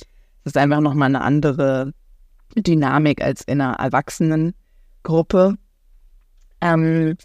Das 0.44 0.52
ist 0.52 0.56
einfach 0.56 0.80
nochmal 0.80 1.08
eine 1.08 1.22
andere 1.22 1.92
Dynamik 2.56 3.22
als 3.22 3.42
in 3.42 3.60
einer 3.60 3.76
Erwachsenengruppe. 3.76 5.54
Ähm, 6.60 7.16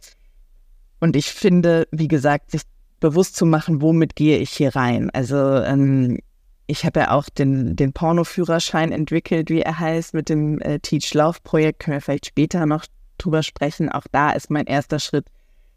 und 1.02 1.16
ich 1.16 1.28
finde, 1.28 1.88
wie 1.92 2.08
gesagt, 2.08 2.52
sich 2.52 2.62
bewusst 3.00 3.36
zu 3.36 3.46
machen, 3.46 3.82
womit 3.82 4.16
gehe 4.16 4.38
ich 4.38 4.52
hier 4.52 4.76
rein. 4.76 5.10
Also 5.12 5.38
ähm, 5.38 6.20
ich 6.68 6.86
habe 6.86 7.02
ja 7.02 7.12
auch 7.12 7.30
den, 7.30 7.76
den 7.76 7.94
Pornoführerschein 7.94 8.92
entwickelt, 8.92 9.50
wie 9.50 9.62
er 9.62 9.80
heißt, 9.80 10.14
mit 10.14 10.30
dem 10.30 10.60
äh, 10.62 10.80
Teach 10.80 11.14
Love 11.14 11.40
Projekt. 11.44 11.80
Können 11.80 11.98
wir 11.98 12.02
vielleicht 12.02 12.28
später 12.28 12.66
noch 12.66 12.86
drüber 13.18 13.44
sprechen. 13.44 13.90
Auch 13.90 14.06
da 14.12 14.32
ist 14.32 14.50
mein 14.50 14.66
erster 14.66 15.00
Schritt 15.00 15.28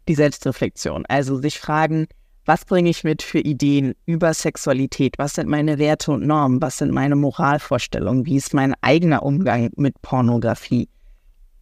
die 0.07 0.15
Selbstreflexion. 0.15 1.05
Also 1.07 1.39
sich 1.39 1.59
fragen, 1.59 2.07
was 2.45 2.65
bringe 2.65 2.89
ich 2.89 3.03
mit 3.03 3.21
für 3.21 3.39
Ideen 3.39 3.93
über 4.07 4.33
Sexualität? 4.33 5.13
Was 5.17 5.35
sind 5.35 5.47
meine 5.47 5.77
Werte 5.77 6.11
und 6.11 6.25
Normen? 6.25 6.61
Was 6.61 6.77
sind 6.77 6.91
meine 6.91 7.15
Moralvorstellungen? 7.15 8.25
Wie 8.25 8.37
ist 8.37 8.55
mein 8.55 8.73
eigener 8.81 9.21
Umgang 9.21 9.69
mit 9.75 10.01
Pornografie? 10.01 10.89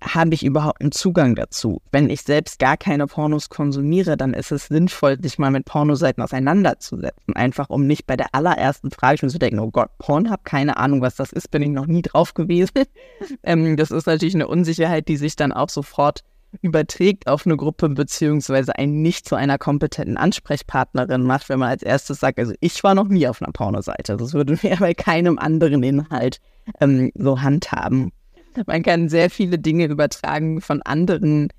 Habe 0.01 0.35
ich 0.35 0.45
überhaupt 0.45 0.81
einen 0.81 0.91
Zugang 0.91 1.35
dazu? 1.35 1.81
Wenn 1.91 2.09
ich 2.09 2.21
selbst 2.21 2.59
gar 2.59 2.77
keine 2.77 3.07
Pornos 3.07 3.49
konsumiere, 3.49 4.15
dann 4.15 4.33
ist 4.33 4.51
es 4.51 4.67
sinnvoll, 4.67 5.17
sich 5.21 5.39
mal 5.39 5.49
mit 5.49 5.65
Pornoseiten 5.65 6.23
auseinanderzusetzen. 6.23 7.35
Einfach 7.35 7.69
um 7.69 7.87
nicht 7.87 8.05
bei 8.05 8.15
der 8.15 8.27
allerersten 8.33 8.91
Frage 8.91 9.17
schon 9.17 9.29
zu 9.29 9.39
denken, 9.39 9.59
oh 9.59 9.71
Gott, 9.71 9.89
Pornhub, 9.97 10.43
keine 10.43 10.77
Ahnung, 10.77 11.01
was 11.01 11.15
das 11.15 11.31
ist, 11.31 11.49
bin 11.49 11.63
ich 11.63 11.69
noch 11.69 11.87
nie 11.87 12.03
drauf 12.03 12.35
gewesen. 12.35 12.83
ähm, 13.43 13.75
das 13.75 13.89
ist 13.89 14.05
natürlich 14.05 14.35
eine 14.35 14.47
Unsicherheit, 14.47 15.07
die 15.07 15.17
sich 15.17 15.35
dann 15.35 15.51
auch 15.51 15.69
sofort 15.69 16.23
überträgt 16.61 17.27
auf 17.27 17.45
eine 17.45 17.57
Gruppe 17.57 17.89
beziehungsweise 17.89 18.77
einen 18.77 19.01
nicht 19.01 19.27
zu 19.27 19.35
einer 19.35 19.57
kompetenten 19.57 20.17
Ansprechpartnerin 20.17 21.23
macht, 21.23 21.49
wenn 21.49 21.59
man 21.59 21.69
als 21.69 21.83
erstes 21.83 22.19
sagt, 22.19 22.39
also 22.39 22.53
ich 22.59 22.83
war 22.83 22.95
noch 22.95 23.07
nie 23.07 23.27
auf 23.27 23.41
einer 23.41 23.51
Pornoseite. 23.51 24.17
Das 24.17 24.33
würde 24.33 24.57
mir 24.63 24.77
bei 24.77 24.93
keinem 24.93 25.37
anderen 25.39 25.83
Inhalt 25.83 26.39
ähm, 26.79 27.11
so 27.15 27.41
handhaben. 27.41 28.11
Man 28.65 28.83
kann 28.83 29.09
sehr 29.09 29.29
viele 29.29 29.59
Dinge 29.59 29.85
übertragen 29.85 30.61
von 30.61 30.81
anderen 30.81 31.49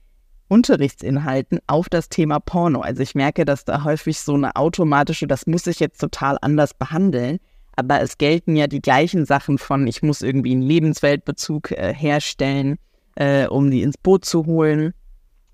Unterrichtsinhalten 0.48 1.60
auf 1.66 1.88
das 1.88 2.08
Thema 2.08 2.40
Porno. 2.40 2.80
Also 2.80 3.02
ich 3.02 3.14
merke, 3.14 3.44
dass 3.44 3.64
da 3.64 3.84
häufig 3.84 4.20
so 4.20 4.34
eine 4.34 4.56
automatische, 4.56 5.26
das 5.26 5.46
muss 5.46 5.66
ich 5.66 5.78
jetzt 5.78 6.00
total 6.00 6.38
anders 6.40 6.74
behandeln. 6.74 7.38
Aber 7.76 8.00
es 8.00 8.18
gelten 8.18 8.56
ja 8.56 8.66
die 8.66 8.80
gleichen 8.80 9.24
Sachen 9.24 9.58
von, 9.58 9.86
ich 9.86 10.02
muss 10.02 10.22
irgendwie 10.22 10.52
einen 10.52 10.62
Lebensweltbezug 10.62 11.70
äh, 11.72 11.94
herstellen 11.94 12.78
äh, 13.18 13.48
um 13.48 13.70
die 13.70 13.82
ins 13.82 13.98
Boot 13.98 14.24
zu 14.24 14.46
holen. 14.46 14.94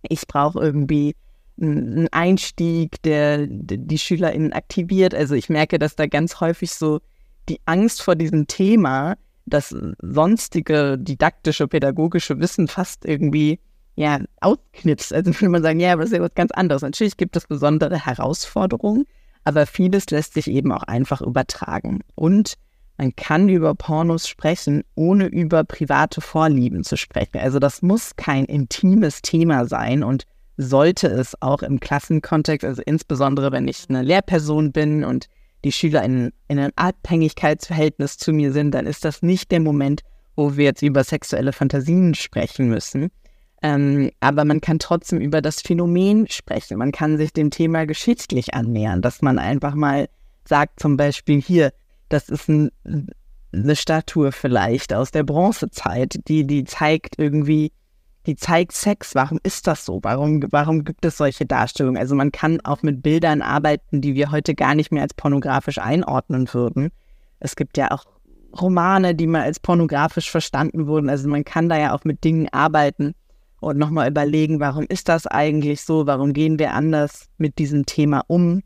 Ich 0.03 0.27
brauche 0.27 0.61
irgendwie 0.61 1.17
einen 1.61 2.09
Einstieg, 2.13 3.01
der 3.03 3.47
die 3.49 3.99
SchülerInnen 3.99 4.53
aktiviert. 4.53 5.15
Also 5.15 5.35
ich 5.35 5.49
merke, 5.49 5.79
dass 5.79 5.97
da 5.97 6.07
ganz 6.07 6.41
häufig 6.41 6.73
so 6.73 7.01
die 7.49 7.61
Angst 7.65 8.03
vor 8.03 8.17
diesem 8.17 8.47
Thema, 8.47 9.15
das 9.47 9.75
sonstige 10.01 10.97
didaktische, 10.99 11.69
pädagogische 11.69 12.39
Wissen 12.41 12.69
fast 12.69 13.05
irgendwie 13.05 13.61
ja, 13.97 14.19
ausknipst. 14.41 15.13
Also 15.13 15.33
würde 15.35 15.49
man 15.51 15.63
sagen, 15.63 15.81
ja, 15.81 15.93
aber 15.93 16.03
das 16.03 16.11
ist 16.11 16.17
ja 16.17 16.23
was 16.23 16.35
ganz 16.35 16.51
anderes. 16.53 16.83
Natürlich 16.83 17.17
gibt 17.17 17.37
es 17.37 17.47
besondere 17.47 18.05
Herausforderungen, 18.05 19.05
aber 19.45 19.67
vieles 19.67 20.11
lässt 20.11 20.35
sich 20.35 20.49
eben 20.49 20.73
auch 20.73 20.83
einfach 20.83 21.21
übertragen. 21.21 22.01
Und 22.15 22.55
man 22.97 23.15
kann 23.17 23.49
über 23.49 23.75
Pornos 23.75 24.29
sprechen, 24.29 24.83
ohne 24.95 25.27
über 25.27 25.65
private 25.65 26.21
Vorlieben 26.21 26.85
zu 26.85 26.97
sprechen. 26.97 27.39
Also 27.39 27.59
das 27.59 27.83
muss 27.83 28.17
kein 28.17 28.45
intimes 28.45 29.23
Thema 29.23 29.67
sein 29.67 30.05
und 30.05 30.25
sollte 30.57 31.09
es 31.09 31.41
auch 31.43 31.63
im 31.63 31.81
Klassenkontext, 31.81 32.65
also 32.65 32.83
insbesondere 32.87 33.51
wenn 33.51 33.67
ich 33.67 33.87
eine 33.89 34.03
Lehrperson 34.03 34.71
bin 34.71 35.03
und 35.03 35.27
die 35.65 35.73
Schüler 35.73 36.05
in, 36.05 36.33
in 36.49 36.59
einem 36.59 36.73
Abhängigkeitsverhältnis 36.77 38.19
zu 38.19 38.33
mir 38.33 38.53
sind, 38.53 38.73
dann 38.73 38.87
ist 38.87 39.05
das 39.05 39.23
nicht 39.23 39.51
der 39.51 39.61
Moment, 39.61 40.03
wo 40.37 40.57
wir 40.57 40.65
jetzt 40.65 40.83
über 40.83 41.05
sexuelle 41.05 41.53
Fantasien 41.53 42.15
sprechen 42.15 42.69
müssen. 42.69 43.11
Ähm, 43.63 44.11
aber 44.21 44.45
man 44.45 44.61
kann 44.61 44.79
trotzdem 44.79 45.21
über 45.21 45.41
das 45.41 45.63
Phänomen 45.63 46.29
sprechen. 46.29 46.79
Man 46.79 46.93
kann 46.93 47.17
sich 47.17 47.33
dem 47.33 47.51
Thema 47.51 47.87
geschichtlich 47.87 48.53
annähern, 48.53 49.01
dass 49.01 49.23
man 49.23 49.39
einfach 49.39 49.75
mal 49.75 50.09
sagt, 50.45 50.81
zum 50.81 50.97
Beispiel 50.99 51.41
hier, 51.41 51.73
das 52.11 52.29
ist 52.29 52.49
ein, 52.49 52.71
eine 53.53 53.77
Statue 53.77 54.33
vielleicht 54.33 54.93
aus 54.93 55.13
der 55.13 55.23
Bronzezeit, 55.23 56.21
die, 56.29 56.47
die 56.47 56.65
zeigt 56.65 57.19
irgendwie, 57.19 57.73
die 58.27 58.37
zeigt 58.37 58.73
Sex. 58.73 59.15
Warum 59.15 59.39
ist 59.43 59.67
das 59.67 59.85
so? 59.85 60.01
Warum, 60.03 60.43
warum 60.51 60.85
gibt 60.85 61.05
es 61.05 61.17
solche 61.17 61.47
Darstellungen? 61.47 62.01
Also 62.01 62.15
man 62.15 62.33
kann 62.33 62.61
auch 62.63 62.83
mit 62.83 63.03
Bildern 63.03 63.43
arbeiten, 63.43 64.01
die 64.01 64.15
wir 64.15 64.31
heute 64.31 64.55
gar 64.55 64.75
nicht 64.75 64.93
mehr 64.93 65.03
als 65.03 65.15
pornografisch 65.15 65.79
einordnen 65.79 66.49
würden. 66.53 66.91
Es 67.41 67.57
gibt 67.57 67.77
ja 67.77 67.91
auch 67.91 68.05
Romane, 68.59 69.15
die 69.15 69.27
mal 69.27 69.43
als 69.43 69.61
pornografisch 69.61 70.31
verstanden 70.31 70.87
wurden. 70.87 71.11
Also 71.11 71.29
man 71.29 71.45
kann 71.45 71.69
da 71.69 71.79
ja 71.79 71.95
auch 71.95 72.05
mit 72.05 72.25
Dingen 72.25 72.49
arbeiten 72.53 73.15
und 73.61 73.79
nochmal 73.79 74.09
überlegen, 74.09 74.61
warum 74.61 74.85
ist 74.89 75.09
das 75.09 75.27
eigentlich 75.27 75.83
so? 75.83 76.07
Warum 76.07 76.33
gehen 76.33 76.59
wir 76.59 76.73
anders 76.73 77.29
mit 77.39 77.59
diesem 77.59 77.87
Thema 77.87 78.23
um? 78.29 78.63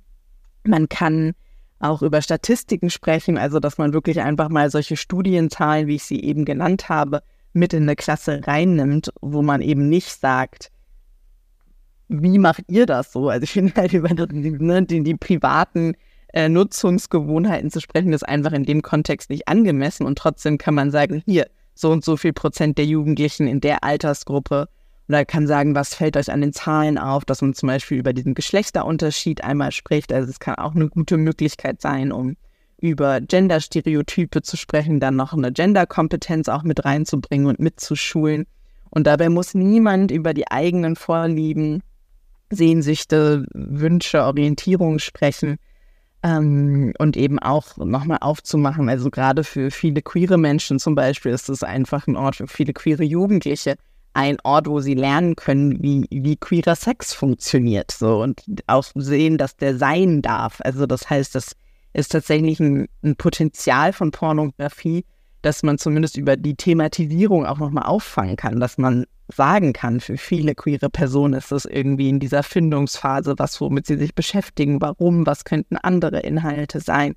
Man 0.64 0.88
kann 0.88 1.34
auch 1.80 2.02
über 2.02 2.20
Statistiken 2.20 2.90
sprechen, 2.90 3.38
also 3.38 3.60
dass 3.60 3.78
man 3.78 3.92
wirklich 3.92 4.20
einfach 4.20 4.48
mal 4.48 4.70
solche 4.70 4.96
Studienzahlen, 4.96 5.86
wie 5.86 5.94
ich 5.94 6.04
sie 6.04 6.20
eben 6.20 6.44
genannt 6.44 6.88
habe, 6.88 7.22
mit 7.52 7.72
in 7.72 7.84
eine 7.84 7.96
Klasse 7.96 8.40
reinnimmt, 8.46 9.10
wo 9.20 9.42
man 9.42 9.60
eben 9.60 9.88
nicht 9.88 10.20
sagt, 10.20 10.70
wie 12.08 12.38
macht 12.38 12.64
ihr 12.68 12.86
das 12.86 13.12
so? 13.12 13.28
Also 13.28 13.44
ich 13.44 13.52
finde 13.52 13.74
halt 13.76 13.92
über 13.92 14.08
die, 14.08 14.50
ne, 14.50 14.82
die, 14.82 15.02
die 15.02 15.16
privaten 15.16 15.94
äh, 16.32 16.48
Nutzungsgewohnheiten 16.48 17.70
zu 17.70 17.80
sprechen, 17.80 18.12
ist 18.12 18.26
einfach 18.26 18.52
in 18.52 18.64
dem 18.64 18.82
Kontext 18.82 19.30
nicht 19.30 19.48
angemessen 19.48 20.06
und 20.06 20.18
trotzdem 20.18 20.58
kann 20.58 20.74
man 20.74 20.90
sagen, 20.90 21.22
hier, 21.26 21.48
so 21.74 21.90
und 21.90 22.04
so 22.04 22.16
viel 22.16 22.32
Prozent 22.32 22.76
der 22.76 22.86
Jugendlichen 22.86 23.46
in 23.46 23.60
der 23.60 23.84
Altersgruppe 23.84 24.68
oder 25.08 25.24
kann 25.24 25.46
sagen, 25.46 25.74
was 25.74 25.94
fällt 25.94 26.16
euch 26.16 26.30
an 26.30 26.40
den 26.40 26.52
Zahlen 26.52 26.98
auf, 26.98 27.24
dass 27.24 27.40
man 27.40 27.54
zum 27.54 27.68
Beispiel 27.68 27.98
über 27.98 28.12
diesen 28.12 28.34
Geschlechterunterschied 28.34 29.42
einmal 29.42 29.72
spricht. 29.72 30.12
Also 30.12 30.28
es 30.28 30.40
kann 30.40 30.56
auch 30.56 30.74
eine 30.74 30.88
gute 30.88 31.16
Möglichkeit 31.16 31.80
sein, 31.80 32.12
um 32.12 32.36
über 32.80 33.20
Genderstereotype 33.20 34.42
zu 34.42 34.56
sprechen, 34.56 35.00
dann 35.00 35.16
noch 35.16 35.32
eine 35.32 35.52
Genderkompetenz 35.52 36.48
auch 36.48 36.62
mit 36.62 36.84
reinzubringen 36.84 37.46
und 37.46 37.58
mitzuschulen. 37.58 38.46
Und 38.90 39.06
dabei 39.06 39.28
muss 39.28 39.54
niemand 39.54 40.10
über 40.10 40.32
die 40.32 40.50
eigenen 40.50 40.96
Vorlieben, 40.96 41.82
Sehnsüchte, 42.50 43.44
Wünsche, 43.52 44.22
Orientierung 44.22 44.98
sprechen. 44.98 45.58
Ähm, 46.22 46.92
und 46.98 47.16
eben 47.16 47.38
auch 47.38 47.76
nochmal 47.76 48.18
aufzumachen. 48.20 48.88
Also 48.88 49.08
gerade 49.08 49.44
für 49.44 49.70
viele 49.70 50.02
queere 50.02 50.36
Menschen 50.36 50.80
zum 50.80 50.96
Beispiel 50.96 51.30
ist 51.30 51.48
es 51.48 51.62
einfach 51.62 52.08
ein 52.08 52.16
Ort 52.16 52.36
für 52.36 52.48
viele 52.48 52.72
queere 52.72 53.04
Jugendliche, 53.04 53.76
ein 54.14 54.38
Ort, 54.42 54.66
wo 54.66 54.80
sie 54.80 54.94
lernen 54.94 55.36
können, 55.36 55.80
wie, 55.80 56.06
wie 56.10 56.36
queerer 56.36 56.74
Sex 56.74 57.12
funktioniert. 57.14 57.92
So 57.92 58.20
und 58.20 58.42
auch 58.66 58.84
sehen, 58.96 59.38
dass 59.38 59.56
der 59.56 59.78
sein 59.78 60.20
darf. 60.20 60.58
Also 60.64 60.86
das 60.86 61.08
heißt, 61.08 61.36
das 61.36 61.54
ist 61.92 62.12
tatsächlich 62.12 62.60
ein, 62.60 62.88
ein 63.02 63.16
Potenzial 63.16 63.92
von 63.92 64.10
Pornografie, 64.10 65.04
dass 65.42 65.62
man 65.62 65.78
zumindest 65.78 66.16
über 66.16 66.36
die 66.36 66.56
Thematisierung 66.56 67.46
auch 67.46 67.58
nochmal 67.58 67.84
auffangen 67.84 68.36
kann, 68.36 68.60
dass 68.60 68.78
man 68.78 69.06
sagen 69.28 69.72
kann, 69.72 70.00
für 70.00 70.16
viele 70.16 70.54
queere 70.54 70.88
Personen 70.88 71.34
ist 71.34 71.52
das 71.52 71.64
irgendwie 71.64 72.08
in 72.08 72.18
dieser 72.18 72.42
Findungsphase, 72.42 73.34
was 73.36 73.60
womit 73.60 73.86
sie 73.86 73.96
sich 73.96 74.14
beschäftigen, 74.14 74.80
warum, 74.80 75.26
was 75.26 75.44
könnten 75.44 75.76
andere 75.76 76.20
Inhalte 76.20 76.80
sein. 76.80 77.14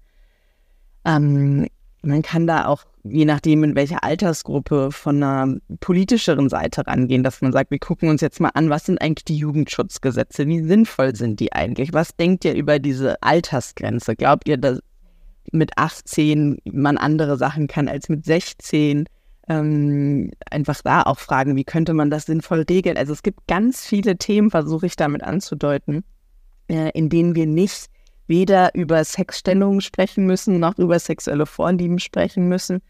Ähm, 1.06 1.68
man 2.04 2.22
kann 2.22 2.48
da 2.48 2.66
auch 2.66 2.86
je 3.04 3.26
nachdem, 3.26 3.64
in 3.64 3.76
welcher 3.76 4.04
Altersgruppe 4.04 4.92
von 4.92 5.24
einer 5.24 5.58
politischeren 5.80 6.50
Seite 6.50 6.86
rangehen, 6.86 7.24
dass 7.24 7.42
man 7.42 7.52
sagt, 7.52 7.72
wir 7.72 7.80
gucken 7.80 8.10
uns 8.10 8.22
jetzt 8.22 8.40
mal 8.40 8.52
an, 8.54 8.70
was 8.70 8.86
sind 8.86 9.02
eigentlich 9.02 9.26
die 9.26 9.38
Jugendschutzgesetze, 9.38 10.48
wie 10.48 10.64
sinnvoll 10.64 11.16
sind 11.16 11.40
die 11.40 11.54
eigentlich? 11.54 11.94
Was 11.94 12.16
denkt 12.16 12.46
ihr 12.46 12.54
über 12.54 12.80
diese 12.80 13.22
Altersgrenze? 13.24 14.16
Glaubt 14.16 14.48
ihr, 14.48 14.58
dass 14.58 14.80
mit 15.52 15.78
18 15.78 16.60
man 16.66 16.98
andere 16.98 17.38
Sachen 17.38 17.68
kann 17.68 17.88
als 17.88 18.10
mit 18.10 18.26
16? 18.26 19.06
Ähm, 19.50 20.32
einfach 20.50 20.80
da 20.84 21.02
auch 21.02 21.20
fragen, 21.20 21.56
wie 21.56 21.64
könnte 21.64 21.94
man 21.94 22.12
das 22.12 22.26
sinnvoll 22.26 22.66
regeln? 22.70 22.98
Also 22.98 23.14
es 23.14 23.24
gibt 23.24 23.48
ganz 23.48 23.86
viele 23.86 24.18
Themen, 24.18 24.52
versuche 24.52 24.86
ich 24.86 24.96
damit 24.96 25.24
anzudeuten, 25.24 26.04
äh, 26.68 26.92
in 26.92 27.10
denen 27.10 27.36
wir 27.36 27.48
nicht 27.48 27.90
weder 28.32 28.74
über 28.74 29.04
Sexstellungen 29.04 29.82
sprechen 29.82 30.26
müssen, 30.26 30.58
noch 30.58 30.78
über 30.78 30.98
sexuelle 30.98 31.46
Vorlieben 31.46 32.00
sprechen 32.00 32.48
müssen. 32.48 32.82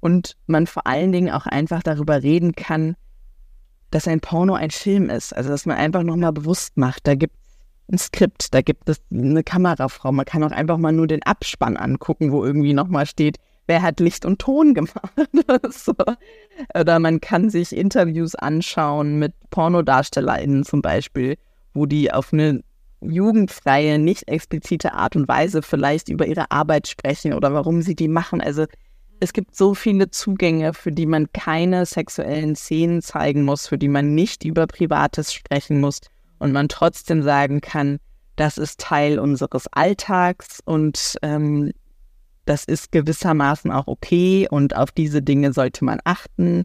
Und 0.00 0.34
man 0.46 0.66
vor 0.66 0.86
allen 0.86 1.12
Dingen 1.12 1.30
auch 1.30 1.44
einfach 1.44 1.82
darüber 1.82 2.22
reden 2.22 2.52
kann, 2.52 2.96
dass 3.90 4.08
ein 4.08 4.20
Porno 4.20 4.54
ein 4.54 4.70
Film 4.70 5.10
ist. 5.10 5.36
Also 5.36 5.50
dass 5.50 5.66
man 5.66 5.76
einfach 5.76 6.02
nochmal 6.02 6.32
bewusst 6.32 6.78
macht, 6.78 7.06
da 7.06 7.14
gibt 7.14 7.34
es 7.36 7.94
ein 7.94 7.98
Skript, 7.98 8.54
da 8.54 8.62
gibt 8.62 8.88
es 8.88 9.02
eine 9.12 9.44
Kamerafrau. 9.44 10.10
Man 10.10 10.24
kann 10.24 10.42
auch 10.42 10.52
einfach 10.52 10.78
mal 10.78 10.92
nur 10.92 11.06
den 11.06 11.22
Abspann 11.22 11.76
angucken, 11.76 12.32
wo 12.32 12.42
irgendwie 12.42 12.72
nochmal 12.72 13.04
steht, 13.04 13.36
wer 13.66 13.82
hat 13.82 14.00
Licht 14.00 14.24
und 14.24 14.38
Ton 14.38 14.72
gemacht. 14.72 15.12
so. 15.70 15.92
Oder 16.74 16.98
man 16.98 17.20
kann 17.20 17.50
sich 17.50 17.76
Interviews 17.76 18.34
anschauen 18.34 19.18
mit 19.18 19.34
PornodarstellerInnen 19.50 20.64
zum 20.64 20.80
Beispiel, 20.80 21.36
wo 21.74 21.84
die 21.84 22.10
auf 22.10 22.32
eine 22.32 22.62
jugendfreie, 23.00 23.98
nicht 23.98 24.28
explizite 24.28 24.92
Art 24.92 25.16
und 25.16 25.28
Weise 25.28 25.62
vielleicht 25.62 26.08
über 26.08 26.26
ihre 26.26 26.50
Arbeit 26.50 26.88
sprechen 26.88 27.32
oder 27.32 27.52
warum 27.54 27.82
sie 27.82 27.94
die 27.94 28.08
machen. 28.08 28.40
Also 28.40 28.66
es 29.20 29.32
gibt 29.32 29.56
so 29.56 29.74
viele 29.74 30.10
Zugänge, 30.10 30.74
für 30.74 30.92
die 30.92 31.06
man 31.06 31.32
keine 31.32 31.86
sexuellen 31.86 32.56
Szenen 32.56 33.02
zeigen 33.02 33.44
muss, 33.44 33.66
für 33.66 33.78
die 33.78 33.88
man 33.88 34.14
nicht 34.14 34.44
über 34.44 34.66
Privates 34.66 35.32
sprechen 35.32 35.80
muss 35.80 36.00
und 36.38 36.52
man 36.52 36.68
trotzdem 36.68 37.22
sagen 37.22 37.60
kann, 37.60 37.98
das 38.36 38.58
ist 38.58 38.80
Teil 38.80 39.18
unseres 39.18 39.66
Alltags 39.72 40.60
und 40.64 41.16
ähm, 41.22 41.72
das 42.44 42.64
ist 42.64 42.92
gewissermaßen 42.92 43.70
auch 43.72 43.88
okay 43.88 44.46
und 44.48 44.76
auf 44.76 44.92
diese 44.92 45.20
Dinge 45.20 45.52
sollte 45.52 45.84
man 45.84 45.98
achten. 46.04 46.64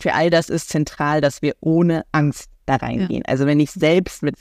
Für 0.00 0.14
all 0.14 0.30
das 0.30 0.48
ist 0.48 0.70
zentral, 0.70 1.20
dass 1.20 1.42
wir 1.42 1.54
ohne 1.60 2.04
Angst 2.12 2.50
da 2.66 2.76
reingehen. 2.76 3.22
Ja. 3.26 3.30
Also 3.30 3.46
wenn 3.46 3.60
ich 3.60 3.70
selbst 3.70 4.22
mit 4.22 4.36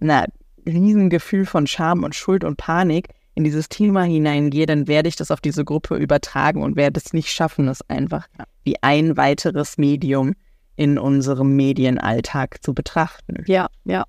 einer 0.00 0.26
Riesengefühl 0.66 1.46
von 1.46 1.66
Scham 1.66 2.04
und 2.04 2.14
Schuld 2.14 2.44
und 2.44 2.56
Panik 2.56 3.08
in 3.34 3.44
dieses 3.44 3.68
Thema 3.68 4.02
hineingehe, 4.02 4.66
dann 4.66 4.88
werde 4.88 5.08
ich 5.08 5.16
das 5.16 5.30
auf 5.30 5.40
diese 5.40 5.64
Gruppe 5.64 5.96
übertragen 5.96 6.62
und 6.62 6.74
werde 6.74 7.00
es 7.04 7.12
nicht 7.12 7.30
schaffen, 7.30 7.68
es 7.68 7.82
einfach 7.88 8.26
wie 8.64 8.76
ein 8.82 9.16
weiteres 9.16 9.78
Medium 9.78 10.34
in 10.74 10.98
unserem 10.98 11.54
Medienalltag 11.54 12.62
zu 12.62 12.74
betrachten. 12.74 13.44
Ja, 13.46 13.68
ja. 13.84 14.04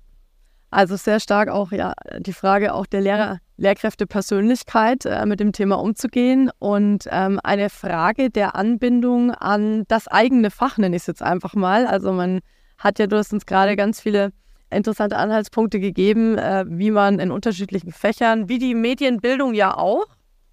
Also 0.70 0.96
sehr 0.96 1.18
stark 1.18 1.48
auch 1.48 1.72
ja 1.72 1.94
die 2.18 2.32
Frage 2.32 2.74
auch 2.74 2.86
der 2.86 3.00
Lehrer, 3.00 3.38
Lehrkräftepersönlichkeit 3.56 5.06
äh, 5.06 5.24
mit 5.24 5.40
dem 5.40 5.52
Thema 5.52 5.76
umzugehen 5.76 6.50
und 6.58 7.08
ähm, 7.10 7.40
eine 7.42 7.70
Frage 7.70 8.30
der 8.30 8.54
Anbindung 8.54 9.30
an 9.30 9.84
das 9.88 10.08
eigene 10.08 10.50
Fach, 10.50 10.76
nenne 10.76 10.96
ich 10.96 11.02
es 11.02 11.06
jetzt 11.06 11.22
einfach 11.22 11.54
mal. 11.54 11.86
Also 11.86 12.12
man 12.12 12.40
hat 12.76 12.98
ja, 12.98 13.06
du 13.06 13.16
hast 13.16 13.32
uns 13.32 13.46
gerade 13.46 13.76
ganz 13.76 14.00
viele 14.00 14.32
interessante 14.70 15.16
Anhaltspunkte 15.16 15.80
gegeben, 15.80 16.36
äh, 16.36 16.64
wie 16.68 16.90
man 16.90 17.18
in 17.18 17.30
unterschiedlichen 17.30 17.92
Fächern, 17.92 18.48
wie 18.48 18.58
die 18.58 18.74
Medienbildung 18.74 19.54
ja 19.54 19.76
auch, 19.76 20.06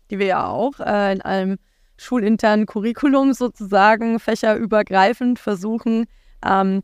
die 0.09 0.19
wir 0.19 0.27
ja 0.27 0.47
auch 0.47 0.79
äh, 0.79 1.13
in 1.13 1.21
einem 1.21 1.57
schulinternen 1.97 2.65
Curriculum 2.65 3.33
sozusagen 3.33 4.19
fächerübergreifend 4.19 5.39
versuchen 5.39 6.05
ähm, 6.45 6.83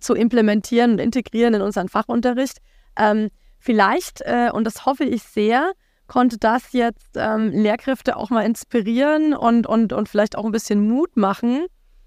zu 0.00 0.14
implementieren 0.14 0.92
und 0.92 0.98
integrieren 0.98 1.54
in 1.54 1.62
unseren 1.62 1.88
Fachunterricht. 1.88 2.58
Ähm, 2.98 3.28
vielleicht, 3.58 4.22
äh, 4.22 4.50
und 4.52 4.64
das 4.64 4.86
hoffe 4.86 5.04
ich 5.04 5.22
sehr, 5.22 5.72
konnte 6.06 6.38
das 6.38 6.72
jetzt 6.72 7.16
ähm, 7.16 7.50
Lehrkräfte 7.50 8.16
auch 8.16 8.30
mal 8.30 8.42
inspirieren 8.42 9.34
und, 9.34 9.66
und, 9.66 9.92
und 9.92 10.08
vielleicht 10.08 10.36
auch 10.36 10.44
ein 10.44 10.52
bisschen 10.52 10.86
Mut 10.86 11.16
machen, 11.16 11.66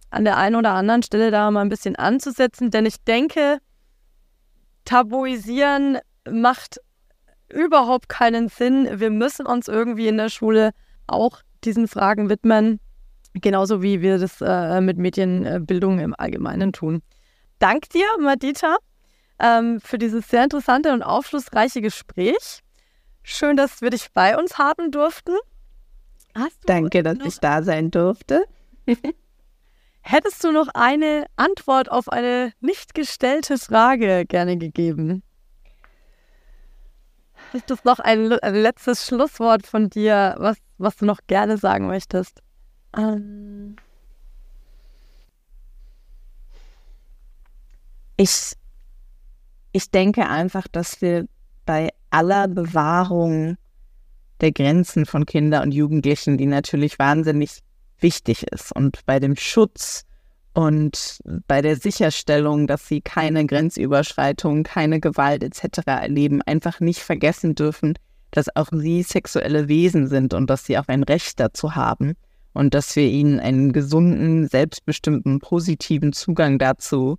an 0.09 0.23
der 0.23 0.37
einen 0.37 0.55
oder 0.55 0.71
anderen 0.71 1.03
Stelle 1.03 1.31
da 1.31 1.51
mal 1.51 1.61
ein 1.61 1.69
bisschen 1.69 1.95
anzusetzen. 1.95 2.71
Denn 2.71 2.85
ich 2.85 3.03
denke, 3.03 3.59
tabuisieren 4.89 5.99
macht 6.27 6.81
überhaupt 7.47 8.09
keinen 8.09 8.49
Sinn. 8.49 8.99
Wir 8.99 9.11
müssen 9.11 9.45
uns 9.45 9.67
irgendwie 9.67 10.07
in 10.07 10.17
der 10.17 10.29
Schule 10.29 10.71
auch 11.05 11.41
diesen 11.63 11.87
Fragen 11.87 12.29
widmen, 12.29 12.79
genauso 13.33 13.83
wie 13.83 14.01
wir 14.01 14.17
das 14.17 14.41
äh, 14.41 14.81
mit 14.81 14.97
Medienbildung 14.97 15.99
im 15.99 16.15
Allgemeinen 16.17 16.73
tun. 16.73 17.03
Dank 17.59 17.89
dir, 17.89 18.07
Madita, 18.19 18.77
ähm, 19.39 19.79
für 19.79 19.99
dieses 19.99 20.27
sehr 20.27 20.43
interessante 20.43 20.91
und 20.91 21.03
aufschlussreiche 21.03 21.81
Gespräch. 21.81 22.61
Schön, 23.21 23.57
dass 23.57 23.81
wir 23.81 23.91
dich 23.91 24.07
bei 24.11 24.37
uns 24.37 24.57
haben 24.57 24.89
durften. 24.89 25.35
Danke, 26.65 27.03
dass 27.03 27.19
ich 27.23 27.39
da 27.39 27.61
sein 27.61 27.91
durfte. 27.91 28.45
Hättest 30.11 30.43
du 30.43 30.51
noch 30.51 30.69
eine 30.73 31.27
Antwort 31.35 31.91
auf 31.91 32.09
eine 32.09 32.51
nicht 32.61 32.95
gestellte 32.95 33.59
Frage 33.59 34.25
gerne 34.25 34.57
gegeben? 34.57 35.21
Ist 37.53 37.69
das 37.69 37.83
noch 37.83 37.99
ein, 37.99 38.33
ein 38.33 38.55
letztes 38.55 39.05
Schlusswort 39.05 39.67
von 39.67 39.91
dir, 39.91 40.33
was, 40.39 40.57
was 40.79 40.95
du 40.95 41.05
noch 41.05 41.19
gerne 41.27 41.57
sagen 41.59 41.85
möchtest? 41.85 42.41
Ähm 42.97 43.75
ich, 48.17 48.53
ich 49.73 49.91
denke 49.91 50.27
einfach, 50.27 50.67
dass 50.67 51.03
wir 51.03 51.27
bei 51.67 51.91
aller 52.09 52.47
Bewahrung 52.47 53.57
der 54.41 54.53
Grenzen 54.53 55.05
von 55.05 55.27
Kindern 55.27 55.61
und 55.65 55.71
Jugendlichen, 55.71 56.39
die 56.39 56.47
natürlich 56.47 56.97
wahnsinnig 56.97 57.59
wichtig 58.01 58.43
ist. 58.51 58.71
Und 58.75 59.05
bei 59.05 59.19
dem 59.19 59.35
Schutz 59.35 60.05
und 60.53 61.19
bei 61.47 61.61
der 61.61 61.75
Sicherstellung, 61.75 62.67
dass 62.67 62.87
sie 62.87 63.01
keine 63.01 63.45
Grenzüberschreitung, 63.45 64.63
keine 64.63 64.99
Gewalt 64.99 65.43
etc. 65.43 65.81
erleben, 65.85 66.41
einfach 66.41 66.79
nicht 66.79 66.99
vergessen 66.99 67.55
dürfen, 67.55 67.93
dass 68.31 68.55
auch 68.55 68.69
sie 68.71 69.03
sexuelle 69.03 69.67
Wesen 69.67 70.07
sind 70.07 70.33
und 70.33 70.49
dass 70.49 70.65
sie 70.65 70.77
auch 70.77 70.87
ein 70.87 71.03
Recht 71.03 71.39
dazu 71.39 71.75
haben 71.75 72.15
und 72.53 72.73
dass 72.73 72.95
wir 72.95 73.07
ihnen 73.07 73.39
einen 73.39 73.73
gesunden, 73.73 74.47
selbstbestimmten, 74.47 75.39
positiven 75.39 76.13
Zugang 76.13 76.59
dazu 76.59 77.17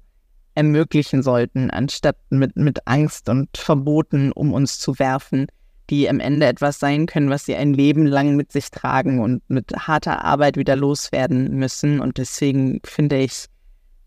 ermöglichen 0.55 1.23
sollten, 1.23 1.71
anstatt 1.71 2.17
mit, 2.31 2.57
mit 2.57 2.87
Angst 2.87 3.29
und 3.29 3.57
Verboten 3.57 4.33
um 4.33 4.53
uns 4.53 4.79
zu 4.79 4.99
werfen, 4.99 5.47
die 5.91 6.09
am 6.09 6.21
Ende 6.21 6.47
etwas 6.47 6.79
sein 6.79 7.07
können, 7.07 7.31
was 7.31 7.45
sie 7.45 7.57
ein 7.57 7.75
Leben 7.75 8.07
lang 8.07 8.37
mit 8.37 8.53
sich 8.53 8.71
tragen 8.71 9.21
und 9.21 9.43
mit 9.49 9.73
harter 9.77 10.25
Arbeit 10.25 10.57
wieder 10.57 10.77
loswerden 10.77 11.57
müssen. 11.57 12.01
Und 12.01 12.19
deswegen 12.19 12.81
finde 12.85 13.19
ich, 13.19 13.47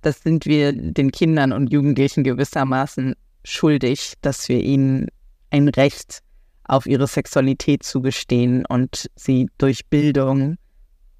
das 0.01 0.21
sind 0.21 0.45
wir 0.45 0.73
den 0.73 1.11
Kindern 1.11 1.51
und 1.51 1.71
Jugendlichen 1.71 2.23
gewissermaßen 2.23 3.15
schuldig, 3.43 4.13
dass 4.21 4.47
wir 4.49 4.61
ihnen 4.61 5.07
ein 5.51 5.67
Recht 5.67 6.19
auf 6.65 6.85
ihre 6.85 7.07
Sexualität 7.07 7.83
zugestehen 7.83 8.65
und 8.65 9.09
sie 9.15 9.49
durch 9.57 9.85
Bildung 9.87 10.57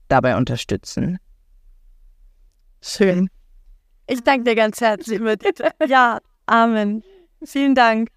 dabei 0.08 0.38
unterstützen. 0.38 1.18
Schön. 2.82 3.30
Ich 4.08 4.22
danke 4.24 4.46
dir 4.46 4.56
ganz 4.56 4.82
herzlich, 4.82 5.20
Medita. 5.20 5.72
Ja, 5.88 6.20
Amen. 6.46 7.04
Vielen 7.46 7.76
Dank. 7.76 8.10